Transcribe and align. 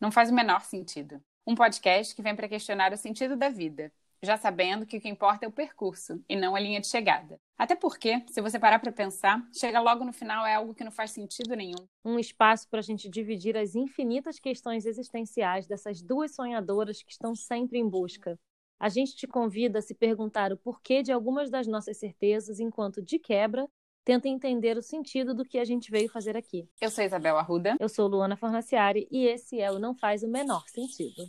Não 0.00 0.10
faz 0.10 0.30
o 0.30 0.34
menor 0.34 0.62
sentido. 0.62 1.22
Um 1.46 1.54
podcast 1.54 2.14
que 2.14 2.22
vem 2.22 2.34
para 2.34 2.48
questionar 2.48 2.92
o 2.92 2.96
sentido 2.96 3.36
da 3.36 3.48
vida, 3.48 3.92
já 4.22 4.36
sabendo 4.36 4.86
que 4.86 4.96
o 4.96 5.00
que 5.00 5.08
importa 5.08 5.44
é 5.44 5.48
o 5.48 5.52
percurso 5.52 6.22
e 6.28 6.34
não 6.34 6.56
a 6.56 6.60
linha 6.60 6.80
de 6.80 6.86
chegada. 6.86 7.38
Até 7.56 7.76
porque, 7.76 8.24
se 8.28 8.40
você 8.40 8.58
parar 8.58 8.78
para 8.78 8.90
pensar, 8.90 9.46
chegar 9.52 9.80
logo 9.80 10.04
no 10.04 10.12
final 10.12 10.44
é 10.46 10.54
algo 10.54 10.74
que 10.74 10.82
não 10.82 10.90
faz 10.90 11.12
sentido 11.12 11.54
nenhum. 11.54 11.86
Um 12.04 12.18
espaço 12.18 12.68
para 12.68 12.80
a 12.80 12.82
gente 12.82 13.08
dividir 13.08 13.56
as 13.56 13.74
infinitas 13.74 14.38
questões 14.38 14.86
existenciais 14.86 15.66
dessas 15.66 16.02
duas 16.02 16.34
sonhadoras 16.34 17.02
que 17.02 17.12
estão 17.12 17.34
sempre 17.34 17.78
em 17.78 17.88
busca. 17.88 18.38
A 18.80 18.88
gente 18.88 19.14
te 19.14 19.26
convida 19.26 19.78
a 19.78 19.82
se 19.82 19.94
perguntar 19.94 20.52
o 20.52 20.56
porquê 20.56 21.02
de 21.02 21.12
algumas 21.12 21.50
das 21.50 21.66
nossas 21.66 21.98
certezas, 21.98 22.58
enquanto, 22.58 23.00
de 23.00 23.18
quebra, 23.18 23.68
tenta 24.04 24.28
entender 24.28 24.76
o 24.76 24.82
sentido 24.82 25.34
do 25.34 25.44
que 25.44 25.58
a 25.58 25.64
gente 25.64 25.90
veio 25.90 26.08
fazer 26.08 26.36
aqui. 26.36 26.68
Eu 26.80 26.90
sou 26.90 27.02
Isabel 27.02 27.38
Arruda. 27.38 27.76
Eu 27.80 27.88
sou 27.88 28.06
Luana 28.06 28.36
Fornaciari 28.36 29.08
e 29.10 29.26
esse 29.26 29.60
é 29.60 29.70
o 29.70 29.78
Não 29.78 29.94
Faz 29.94 30.22
o 30.22 30.28
Menor 30.28 30.64
Sentido. 30.68 31.24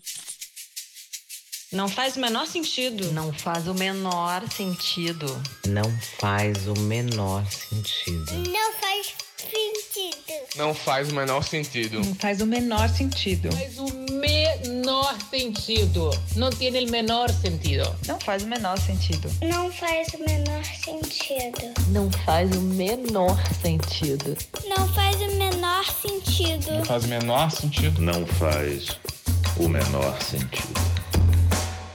Não 1.71 1.89
faz 1.89 2.15
o 2.15 2.19
menor 2.19 2.45
sentido. 2.45 3.11
Não 3.11 3.33
faz 3.33 3.67
o 3.67 3.73
menor 3.73 4.47
sentido. 4.49 5.25
Não 5.67 5.91
faz 6.19 6.67
o 6.67 6.79
menor 6.79 7.43
sentido. 7.47 8.31
Não 8.49 8.73
faz 8.73 9.24
sentido. 9.37 10.57
Não 10.57 10.73
faz 10.73 11.11
o 11.11 11.15
menor 11.15 11.43
sentido. 11.43 11.99
Não 11.99 12.15
faz 12.15 12.41
o 12.41 12.45
menor 12.45 12.89
sentido. 12.89 13.51
Faz 13.51 13.77
o 13.77 13.93
menor 14.11 15.19
sentido. 15.29 16.09
Não 16.35 16.49
tem 16.49 16.69
o 16.69 16.91
menor 16.91 17.29
sentido. 17.29 17.95
Não 18.07 18.19
faz 18.19 18.43
o 18.43 18.47
menor 18.47 18.77
sentido. 18.77 19.29
Não 19.41 19.71
faz 19.71 20.07
o 20.13 20.19
menor 20.19 20.63
sentido. 20.63 21.73
Não 21.89 22.11
faz 22.11 22.51
o 22.55 22.61
menor 22.61 23.37
sentido. 23.61 24.37
Não 24.67 24.87
faz 24.93 25.21
o 25.21 25.31
menor 25.37 25.85
sentido. 25.85 26.71
Não 26.71 26.85
faz 26.85 27.03
o 27.03 27.07
menor 27.07 27.51
sentido. 27.51 28.01
Não 28.01 28.25
faz 28.25 28.99
o 29.57 29.69
menor 29.69 30.21
sentido. 30.21 30.95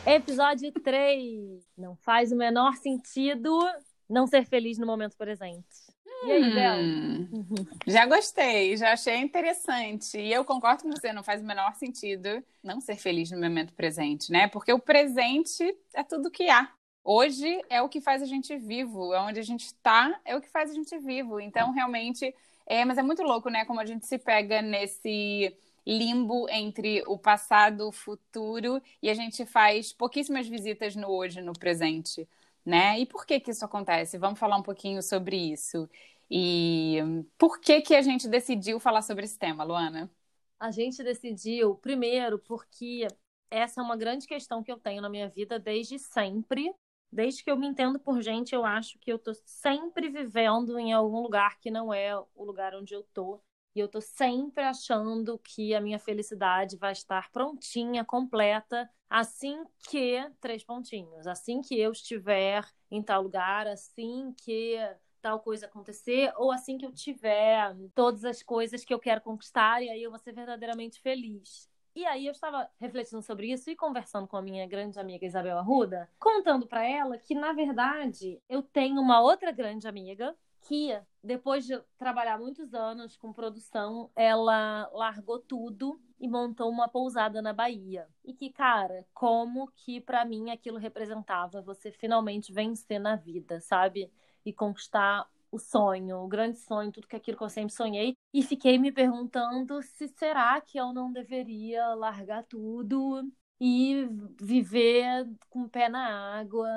Episódio 0.06 0.72
3. 0.72 1.62
Não 1.76 1.96
faz 1.96 2.32
o 2.32 2.36
menor 2.36 2.74
sentido 2.76 3.58
não 4.08 4.26
ser 4.26 4.44
feliz 4.44 4.76
no 4.76 4.86
momento 4.86 5.16
presente. 5.16 5.89
E 6.22 6.32
aí, 6.32 6.54
Bel? 6.54 6.76
Hum, 6.76 7.28
já 7.86 8.06
gostei, 8.06 8.76
já 8.76 8.92
achei 8.92 9.16
interessante. 9.16 10.18
E 10.18 10.32
eu 10.32 10.44
concordo 10.44 10.82
com 10.82 10.90
você, 10.90 11.12
não 11.12 11.22
faz 11.22 11.40
o 11.40 11.46
menor 11.46 11.74
sentido 11.74 12.42
não 12.62 12.80
ser 12.80 12.96
feliz 12.96 13.30
no 13.30 13.40
momento 13.40 13.72
presente, 13.72 14.30
né? 14.30 14.46
Porque 14.48 14.72
o 14.72 14.78
presente 14.78 15.74
é 15.94 16.02
tudo 16.02 16.30
que 16.30 16.48
há. 16.48 16.70
Hoje 17.02 17.60
é 17.70 17.80
o 17.80 17.88
que 17.88 18.00
faz 18.00 18.22
a 18.22 18.26
gente 18.26 18.54
vivo, 18.58 19.14
é 19.14 19.20
onde 19.20 19.40
a 19.40 19.42
gente 19.42 19.64
está, 19.64 20.20
é 20.24 20.36
o 20.36 20.40
que 20.40 20.48
faz 20.48 20.70
a 20.70 20.74
gente 20.74 20.96
vivo. 20.98 21.40
Então, 21.40 21.72
realmente, 21.72 22.34
é, 22.66 22.84
mas 22.84 22.98
é 22.98 23.02
muito 23.02 23.22
louco, 23.22 23.48
né? 23.48 23.64
Como 23.64 23.80
a 23.80 23.86
gente 23.86 24.06
se 24.06 24.18
pega 24.18 24.60
nesse 24.60 25.56
limbo 25.86 26.46
entre 26.50 27.02
o 27.06 27.18
passado, 27.18 27.88
o 27.88 27.92
futuro, 27.92 28.82
e 29.02 29.08
a 29.08 29.14
gente 29.14 29.46
faz 29.46 29.92
pouquíssimas 29.92 30.46
visitas 30.46 30.94
no 30.94 31.08
hoje, 31.08 31.40
no 31.40 31.54
presente, 31.54 32.28
né? 32.64 32.98
E 33.00 33.06
por 33.06 33.26
que 33.26 33.40
que 33.40 33.50
isso 33.50 33.64
acontece? 33.64 34.18
Vamos 34.18 34.38
falar 34.38 34.56
um 34.56 34.62
pouquinho 34.62 35.02
sobre 35.02 35.36
isso. 35.36 35.88
E 36.30 36.98
por 37.38 37.60
que 37.60 37.80
que 37.82 37.94
a 37.96 38.02
gente 38.02 38.28
decidiu 38.28 38.78
falar 38.80 39.02
sobre 39.02 39.24
esse 39.24 39.38
tema, 39.38 39.64
Luana? 39.64 40.10
A 40.58 40.70
gente 40.70 41.02
decidiu, 41.02 41.74
primeiro, 41.76 42.38
porque 42.38 43.06
essa 43.50 43.80
é 43.80 43.84
uma 43.84 43.96
grande 43.96 44.26
questão 44.26 44.62
que 44.62 44.70
eu 44.70 44.78
tenho 44.78 45.00
na 45.02 45.08
minha 45.08 45.28
vida 45.28 45.58
desde 45.58 45.98
sempre. 45.98 46.72
Desde 47.10 47.42
que 47.42 47.50
eu 47.50 47.56
me 47.56 47.66
entendo 47.66 47.98
por 47.98 48.20
gente, 48.22 48.54
eu 48.54 48.64
acho 48.64 48.98
que 48.98 49.10
eu 49.12 49.18
tô 49.18 49.32
sempre 49.44 50.08
vivendo 50.08 50.78
em 50.78 50.92
algum 50.92 51.20
lugar 51.22 51.58
que 51.58 51.70
não 51.70 51.92
é 51.92 52.16
o 52.16 52.44
lugar 52.44 52.74
onde 52.74 52.94
eu 52.94 53.02
tô. 53.12 53.42
E 53.74 53.80
eu 53.80 53.88
tô 53.88 54.00
sempre 54.00 54.64
achando 54.64 55.38
que 55.38 55.74
a 55.74 55.80
minha 55.80 55.98
felicidade 55.98 56.76
vai 56.76 56.92
estar 56.92 57.30
prontinha, 57.30 58.04
completa, 58.04 58.90
assim 59.08 59.64
que 59.88 60.18
três 60.40 60.64
pontinhos, 60.64 61.26
assim 61.26 61.60
que 61.60 61.78
eu 61.78 61.92
estiver 61.92 62.64
em 62.90 63.02
tal 63.02 63.22
lugar, 63.22 63.66
assim 63.68 64.34
que 64.36 64.76
tal 65.22 65.40
coisa 65.40 65.66
acontecer, 65.66 66.32
ou 66.36 66.50
assim 66.50 66.78
que 66.78 66.86
eu 66.86 66.92
tiver 66.92 67.76
todas 67.94 68.24
as 68.24 68.42
coisas 68.42 68.84
que 68.84 68.92
eu 68.92 68.98
quero 68.98 69.20
conquistar, 69.20 69.82
e 69.82 69.90
aí 69.90 70.02
eu 70.02 70.10
vou 70.10 70.18
ser 70.18 70.32
verdadeiramente 70.32 71.00
feliz. 71.00 71.68
E 71.94 72.06
aí 72.06 72.26
eu 72.26 72.32
estava 72.32 72.68
refletindo 72.80 73.20
sobre 73.20 73.52
isso 73.52 73.68
e 73.68 73.76
conversando 73.76 74.26
com 74.26 74.36
a 74.36 74.42
minha 74.42 74.66
grande 74.66 74.98
amiga 74.98 75.26
Isabel 75.26 75.58
Arruda, 75.58 76.08
contando 76.18 76.66
para 76.66 76.88
ela 76.88 77.18
que 77.18 77.34
na 77.34 77.52
verdade 77.52 78.40
eu 78.48 78.62
tenho 78.62 79.00
uma 79.00 79.20
outra 79.20 79.50
grande 79.50 79.88
amiga 79.88 80.36
que 80.62 80.98
depois 81.22 81.66
de 81.66 81.78
trabalhar 81.98 82.38
muitos 82.38 82.72
anos 82.72 83.16
com 83.16 83.32
produção, 83.32 84.10
ela 84.16 84.88
largou 84.92 85.38
tudo 85.38 86.00
e 86.18 86.28
montou 86.28 86.70
uma 86.70 86.88
pousada 86.88 87.42
na 87.42 87.52
Bahia. 87.52 88.08
E 88.24 88.32
que, 88.32 88.50
cara, 88.50 89.06
como 89.12 89.70
que 89.72 90.00
para 90.00 90.24
mim 90.24 90.50
aquilo 90.50 90.78
representava 90.78 91.60
você 91.60 91.90
finalmente 91.90 92.52
vencer 92.52 92.98
na 92.98 93.16
vida, 93.16 93.60
sabe? 93.60 94.10
E 94.44 94.52
conquistar 94.52 95.28
o 95.50 95.58
sonho, 95.58 96.18
o 96.18 96.28
grande 96.28 96.58
sonho, 96.58 96.92
tudo 96.92 97.08
que 97.08 97.16
aquilo 97.16 97.36
que 97.36 97.44
eu 97.44 97.48
sempre 97.48 97.74
sonhei. 97.74 98.16
E 98.32 98.42
fiquei 98.42 98.78
me 98.78 98.92
perguntando 98.92 99.82
se 99.82 100.08
será 100.08 100.60
que 100.60 100.78
eu 100.78 100.92
não 100.92 101.12
deveria 101.12 101.94
largar 101.94 102.44
tudo 102.44 103.30
e 103.60 104.08
viver 104.40 105.28
com 105.50 105.62
o 105.64 105.68
pé 105.68 105.88
na 105.88 106.38
água, 106.38 106.68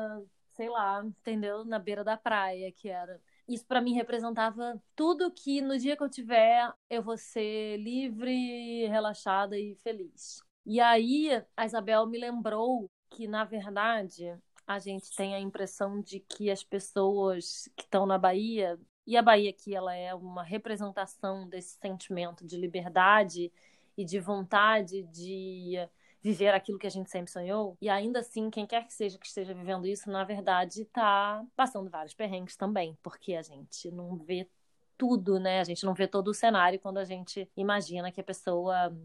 sei 0.49 0.69
lá, 0.69 1.03
entendeu? 1.05 1.63
Na 1.63 1.79
beira 1.79 2.03
da 2.03 2.17
praia, 2.17 2.72
que 2.72 2.89
era 2.89 3.22
isso 3.47 3.65
para 3.65 3.81
mim 3.81 3.93
representava 3.93 4.81
tudo 4.95 5.31
que 5.31 5.61
no 5.61 5.77
dia 5.77 5.97
que 5.97 6.03
eu 6.03 6.09
tiver 6.09 6.71
eu 6.89 7.01
vou 7.03 7.17
ser 7.17 7.77
livre, 7.77 8.87
relaxada 8.87 9.57
e 9.57 9.75
feliz. 9.75 10.41
E 10.65 10.79
aí 10.79 11.29
a 11.55 11.65
Isabel 11.65 12.05
me 12.07 12.17
lembrou 12.17 12.89
que 13.09 13.27
na 13.27 13.43
verdade 13.43 14.37
a 14.65 14.79
gente 14.79 15.13
tem 15.15 15.35
a 15.35 15.39
impressão 15.39 16.01
de 16.01 16.19
que 16.21 16.49
as 16.49 16.63
pessoas 16.63 17.69
que 17.75 17.83
estão 17.83 18.05
na 18.05 18.17
Bahia 18.17 18.79
e 19.05 19.17
a 19.17 19.21
Bahia 19.21 19.49
aqui 19.49 19.75
ela 19.75 19.93
é 19.93 20.15
uma 20.15 20.43
representação 20.43 21.47
desse 21.47 21.77
sentimento 21.79 22.45
de 22.45 22.55
liberdade 22.55 23.51
e 23.97 24.05
de 24.05 24.19
vontade 24.19 25.03
de 25.03 25.75
viver 26.23 26.53
aquilo 26.53 26.79
que 26.79 26.88
a 26.88 26.89
gente 26.89 27.11
sempre 27.11 27.31
sonhou. 27.31 27.78
E 27.81 27.89
ainda 27.89 28.19
assim, 28.19 28.50
quem 28.50 28.66
quer 28.66 28.85
que 28.85 28.94
seja 28.94 29.17
que 29.19 29.28
esteja 29.28 29.53
vivendo 29.53 29.85
isso, 29.85 30.09
na 30.09 30.23
verdade, 30.23 30.84
está 30.84 31.45
passando 31.56 31.89
vários 31.89 32.13
perrengues 32.13 32.56
também, 32.56 32.97
porque 33.03 33.35
a 33.35 33.41
gente 33.41 33.91
não 33.91 34.16
vê 34.16 34.47
tudo, 34.97 35.38
né? 35.38 35.59
A 35.59 35.63
gente 35.66 35.84
não 35.85 35.94
vê 35.94 36.07
todo 36.07 36.29
o 36.29 36.34
cenário 36.34 36.79
quando 36.79 36.97
a 36.97 37.03
gente 37.03 37.50
imagina 37.57 38.11
que 38.11 38.22
a 38.22 38.23
pessoa 38.23 38.95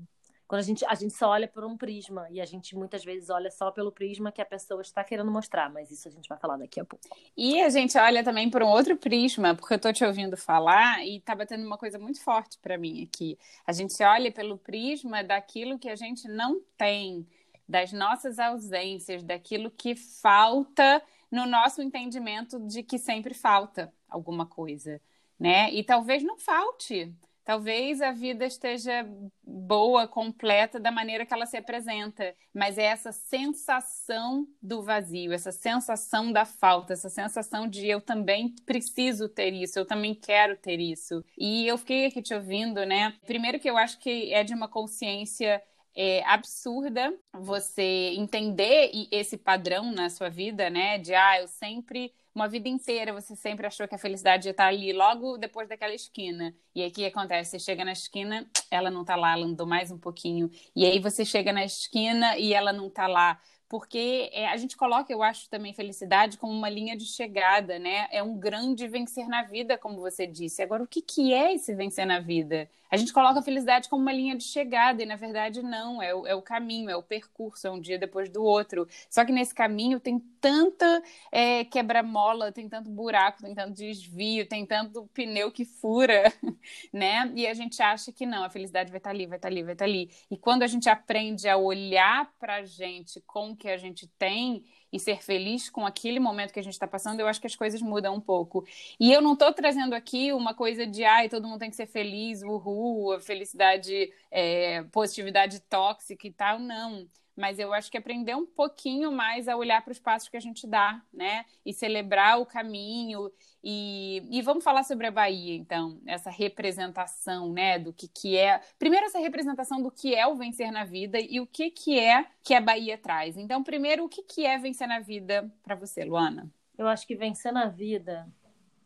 quando 0.49 0.61
a 0.61 0.65
gente, 0.65 0.83
a 0.87 0.95
gente 0.95 1.13
só 1.13 1.29
olha 1.29 1.47
por 1.47 1.63
um 1.63 1.77
prisma 1.77 2.27
e 2.31 2.41
a 2.41 2.47
gente 2.47 2.75
muitas 2.75 3.05
vezes 3.05 3.29
olha 3.29 3.51
só 3.51 3.71
pelo 3.71 3.93
prisma 3.93 4.33
que 4.33 4.41
a 4.41 4.47
pessoa 4.47 4.81
está 4.81 5.05
querendo 5.05 5.31
mostrar, 5.31 5.71
mas 5.71 5.91
isso 5.91 6.09
a 6.09 6.11
gente 6.11 6.27
vai 6.27 6.39
falar 6.39 6.57
daqui 6.57 6.81
a 6.81 6.87
pouco. 6.87 7.07
E 7.37 7.61
a 7.61 7.69
gente 7.69 7.99
olha 7.99 8.25
também 8.25 8.49
por 8.49 8.63
um 8.63 8.69
outro 8.69 8.97
prisma, 8.97 9.55
porque 9.55 9.75
eu 9.75 9.77
estou 9.77 9.93
te 9.93 10.03
ouvindo 10.07 10.39
falar 10.39 11.05
e 11.05 11.19
está 11.19 11.35
batendo 11.35 11.67
uma 11.67 11.77
coisa 11.77 11.99
muito 11.99 12.23
forte 12.23 12.59
para 12.63 12.79
mim 12.79 13.03
aqui. 13.03 13.39
A 13.67 13.73
gente 13.73 14.03
olha 14.03 14.33
pelo 14.33 14.57
prisma 14.57 15.23
daquilo 15.23 15.79
que 15.79 15.91
a 15.91 15.97
gente 15.97 16.27
não 16.27 16.63
tem, 16.79 17.27
das 17.69 17.93
nossas 17.93 18.39
ausências, 18.39 19.23
daquilo 19.23 19.71
que 19.71 19.95
falta 19.95 21.03
no 21.31 21.45
nosso 21.45 21.83
entendimento 21.83 22.59
de 22.61 22.83
que 22.83 22.99
sempre 22.99 23.35
falta 23.35 23.93
alguma 24.09 24.47
coisa, 24.47 24.99
né? 25.39 25.71
E 25.75 25.85
talvez 25.85 26.23
não 26.23 26.39
falte 26.39 27.15
Talvez 27.49 28.03
a 28.03 28.13
vida 28.13 28.45
esteja 28.45 29.09
boa, 29.43 30.07
completa 30.07 30.79
da 30.79 30.91
maneira 30.91 31.25
que 31.25 31.33
ela 31.33 31.47
se 31.47 31.57
apresenta, 31.57 32.35
mas 32.53 32.77
é 32.77 32.83
essa 32.83 33.11
sensação 33.11 34.47
do 34.61 34.83
vazio, 34.83 35.33
essa 35.33 35.51
sensação 35.51 36.31
da 36.31 36.45
falta, 36.45 36.93
essa 36.93 37.09
sensação 37.09 37.67
de 37.67 37.87
eu 37.87 38.03
também 38.03 38.55
preciso 38.67 39.31
ter 39.31 39.55
isso, 39.55 39.79
eu 39.79 39.87
também 39.87 40.15
quero 40.15 40.59
ter 40.59 40.79
isso. 40.79 41.25
E 41.39 41.67
eu 41.67 41.79
fiquei 41.79 42.05
aqui 42.05 42.21
te 42.21 42.35
ouvindo, 42.35 42.85
né? 42.85 43.15
Primeiro 43.27 43.59
que 43.59 43.71
eu 43.71 43.79
acho 43.79 43.99
que 43.99 44.31
é 44.31 44.45
de 44.45 44.53
uma 44.53 44.69
consciência 44.69 45.63
é 46.01 46.25
absurda 46.25 47.13
você 47.33 48.15
entender 48.17 48.93
esse 49.11 49.37
padrão 49.37 49.91
na 49.91 50.09
sua 50.09 50.29
vida, 50.29 50.71
né? 50.71 50.97
De 50.97 51.13
ah, 51.13 51.41
eu 51.41 51.49
sempre 51.49 52.15
uma 52.33 52.47
vida 52.47 52.69
inteira 52.69 53.13
você 53.13 53.35
sempre 53.35 53.67
achou 53.67 53.89
que 53.89 53.97
a 53.97 53.99
felicidade 53.99 54.47
ia 54.47 54.53
estar 54.53 54.69
ali 54.69 54.93
logo 54.93 55.37
depois 55.37 55.69
daquela 55.69 55.93
esquina. 55.93 56.55
E 56.73 56.83
aí 56.83 56.89
o 56.89 56.93
que 56.93 57.05
acontece? 57.05 57.51
Você 57.51 57.59
chega 57.59 57.85
na 57.85 57.91
esquina, 57.91 58.49
ela 58.71 58.93
não 58.93 59.01
está 59.01 59.17
lá, 59.17 59.33
ela 59.33 59.45
andou 59.45 59.67
mais 59.67 59.91
um 59.91 59.99
pouquinho. 59.99 60.49
E 60.77 60.87
aí 60.87 61.01
você 61.01 61.25
chega 61.25 61.53
na 61.53 61.65
esquina 61.65 62.39
e 62.39 62.55
ela 62.55 62.73
não 62.73 62.87
está 62.87 63.09
lá 63.09 63.41
porque 63.69 64.31
é, 64.33 64.49
a 64.49 64.57
gente 64.57 64.77
coloca, 64.77 65.13
eu 65.13 65.23
acho, 65.23 65.49
também 65.51 65.75
felicidade 65.75 66.39
como 66.39 66.53
uma 66.53 66.71
linha 66.71 66.97
de 66.97 67.05
chegada, 67.05 67.79
né? 67.79 68.09
É 68.11 68.23
um 68.23 68.39
grande 68.39 68.89
vencer 68.89 69.29
na 69.29 69.43
vida, 69.43 69.77
como 69.77 70.01
você 70.01 70.27
disse. 70.27 70.63
Agora, 70.63 70.83
o 70.83 70.87
que, 70.87 71.03
que 71.03 71.35
é 71.35 71.55
esse 71.55 71.75
vencer 71.75 72.07
na 72.07 72.19
vida? 72.19 72.69
A 72.91 72.97
gente 72.97 73.13
coloca 73.13 73.41
a 73.41 73.43
felicidade 73.43 73.89
como 73.89 74.01
uma 74.01 74.13
linha 74.13 74.35
de 74.35 74.45
chegada, 74.45 75.03
e 75.03 75.07
na 75.07 75.17
verdade 75.17 75.63
não, 75.63 76.03
é 76.03 76.15
o, 76.15 76.27
é 76.27 76.35
o 76.35 76.41
caminho, 76.41 76.89
é 76.89 76.97
o 76.97 77.03
percurso, 77.03 77.67
é 77.67 77.71
um 77.71 77.81
dia 77.81 77.99
depois 77.99 78.31
do 78.31 78.43
outro. 78.43 78.89
Só 79.11 79.25
que 79.25 79.33
nesse 79.33 79.55
caminho 79.55 80.01
tem 80.01 80.19
tanta 80.41 81.03
é, 81.31 81.65
quebra-mola, 81.65 82.53
tem 82.53 82.69
tanto 82.69 82.91
buraco, 82.91 83.43
tem 83.43 83.55
tanto 83.55 83.75
desvio, 83.75 84.47
tem 84.47 84.65
tanto 84.67 85.09
pneu 85.15 85.51
que 85.51 85.65
fura, 85.65 86.33
né? 86.93 87.31
E 87.35 87.47
a 87.47 87.55
gente 87.55 87.83
acha 87.83 88.13
que 88.13 88.27
não, 88.27 88.45
a 88.45 88.51
felicidade 88.51 88.91
vai 88.91 88.99
estar 88.99 89.11
tá 89.11 89.15
ali, 89.15 89.27
vai 89.27 89.39
estar 89.39 89.49
tá 89.49 89.53
ali, 89.53 89.63
vai 89.63 89.73
estar 89.75 89.85
tá 89.85 89.91
ali. 89.91 90.11
E 90.31 90.37
quando 90.37 90.63
a 90.63 90.67
gente 90.67 90.89
aprende 90.89 91.49
a 91.49 91.57
olhar 91.57 92.33
para 92.39 92.57
a 92.57 92.65
gente 92.65 93.21
com 93.23 93.51
o 93.51 93.57
que 93.57 93.69
a 93.69 93.77
gente 93.77 94.07
tem 94.19 94.65
e 94.93 94.99
ser 94.99 95.23
feliz 95.23 95.69
com 95.69 95.85
aquele 95.85 96.19
momento 96.19 96.53
que 96.53 96.61
a 96.61 96.63
gente 96.63 96.73
está 96.73 96.87
passando, 96.87 97.21
eu 97.21 97.27
acho 97.27 97.41
que 97.41 97.47
as 97.47 97.57
coisas 97.57 97.83
mudam 97.83 98.15
um 98.15 98.21
pouco. 98.21 98.67
E 98.99 99.13
eu 99.13 99.21
não 99.21 99.35
estou 99.35 99.53
trazendo 99.53 99.95
aqui 99.95 100.33
uma 100.33 100.55
coisa 100.55 100.87
de, 100.87 101.05
ai, 101.05 101.29
todo 101.29 101.47
mundo 101.47 101.61
tem 101.61 101.71
que 101.71 101.77
ser 101.77 101.87
feliz, 101.87 102.43
uhul, 102.43 103.21
felicidade, 103.21 104.11
é, 104.31 104.83
positividade 104.85 105.61
tóxica 105.61 106.27
e 106.27 106.33
tal, 106.33 106.59
não 106.59 107.07
mas 107.39 107.59
eu 107.59 107.73
acho 107.73 107.91
que 107.91 107.97
aprender 107.97 108.35
um 108.35 108.45
pouquinho 108.45 109.13
mais 109.13 109.47
a 109.47 109.57
olhar 109.57 109.81
para 109.83 109.93
os 109.93 110.01
passos 110.01 110.29
que 110.29 110.37
a 110.37 110.41
gente 110.41 110.67
dá, 110.67 111.01
né? 111.13 111.45
E 111.65 111.73
celebrar 111.73 112.41
o 112.41 112.45
caminho. 112.45 113.31
E, 113.63 114.23
e 114.31 114.43
vamos 114.43 114.65
falar 114.65 114.83
sobre 114.83 115.07
a 115.07 115.11
Bahia, 115.11 115.55
então, 115.55 116.01
essa 116.05 116.31
representação, 116.31 117.53
né, 117.53 117.79
do 117.79 117.93
que, 117.93 118.09
que 118.09 118.37
é. 118.37 118.61
Primeiro, 118.79 119.07
essa 119.07 119.19
representação 119.19 119.81
do 119.81 119.91
que 119.91 120.15
é 120.15 120.27
o 120.27 120.37
vencer 120.37 120.73
na 120.73 120.85
vida 120.85 121.19
e 121.21 121.41
o 121.41 121.47
que, 121.47 121.71
que 121.71 121.99
é 121.99 122.27
que 122.43 122.55
a 122.55 122.61
Bahia 122.61 122.99
traz. 122.99 123.37
Então, 123.37 123.63
primeiro, 123.63 124.05
o 124.05 124.09
que, 124.09 124.23
que 124.23 124.45
é 124.45 124.59
vencer 124.59 124.89
na 124.89 125.01
vida 125.01 125.51
para 125.63 125.75
você, 125.75 126.05
Luana? 126.05 126.51
Eu 126.77 126.89
acho 126.89 127.07
que 127.07 127.15
vencer 127.15 127.53
na 127.53 127.67
vida 127.67 128.29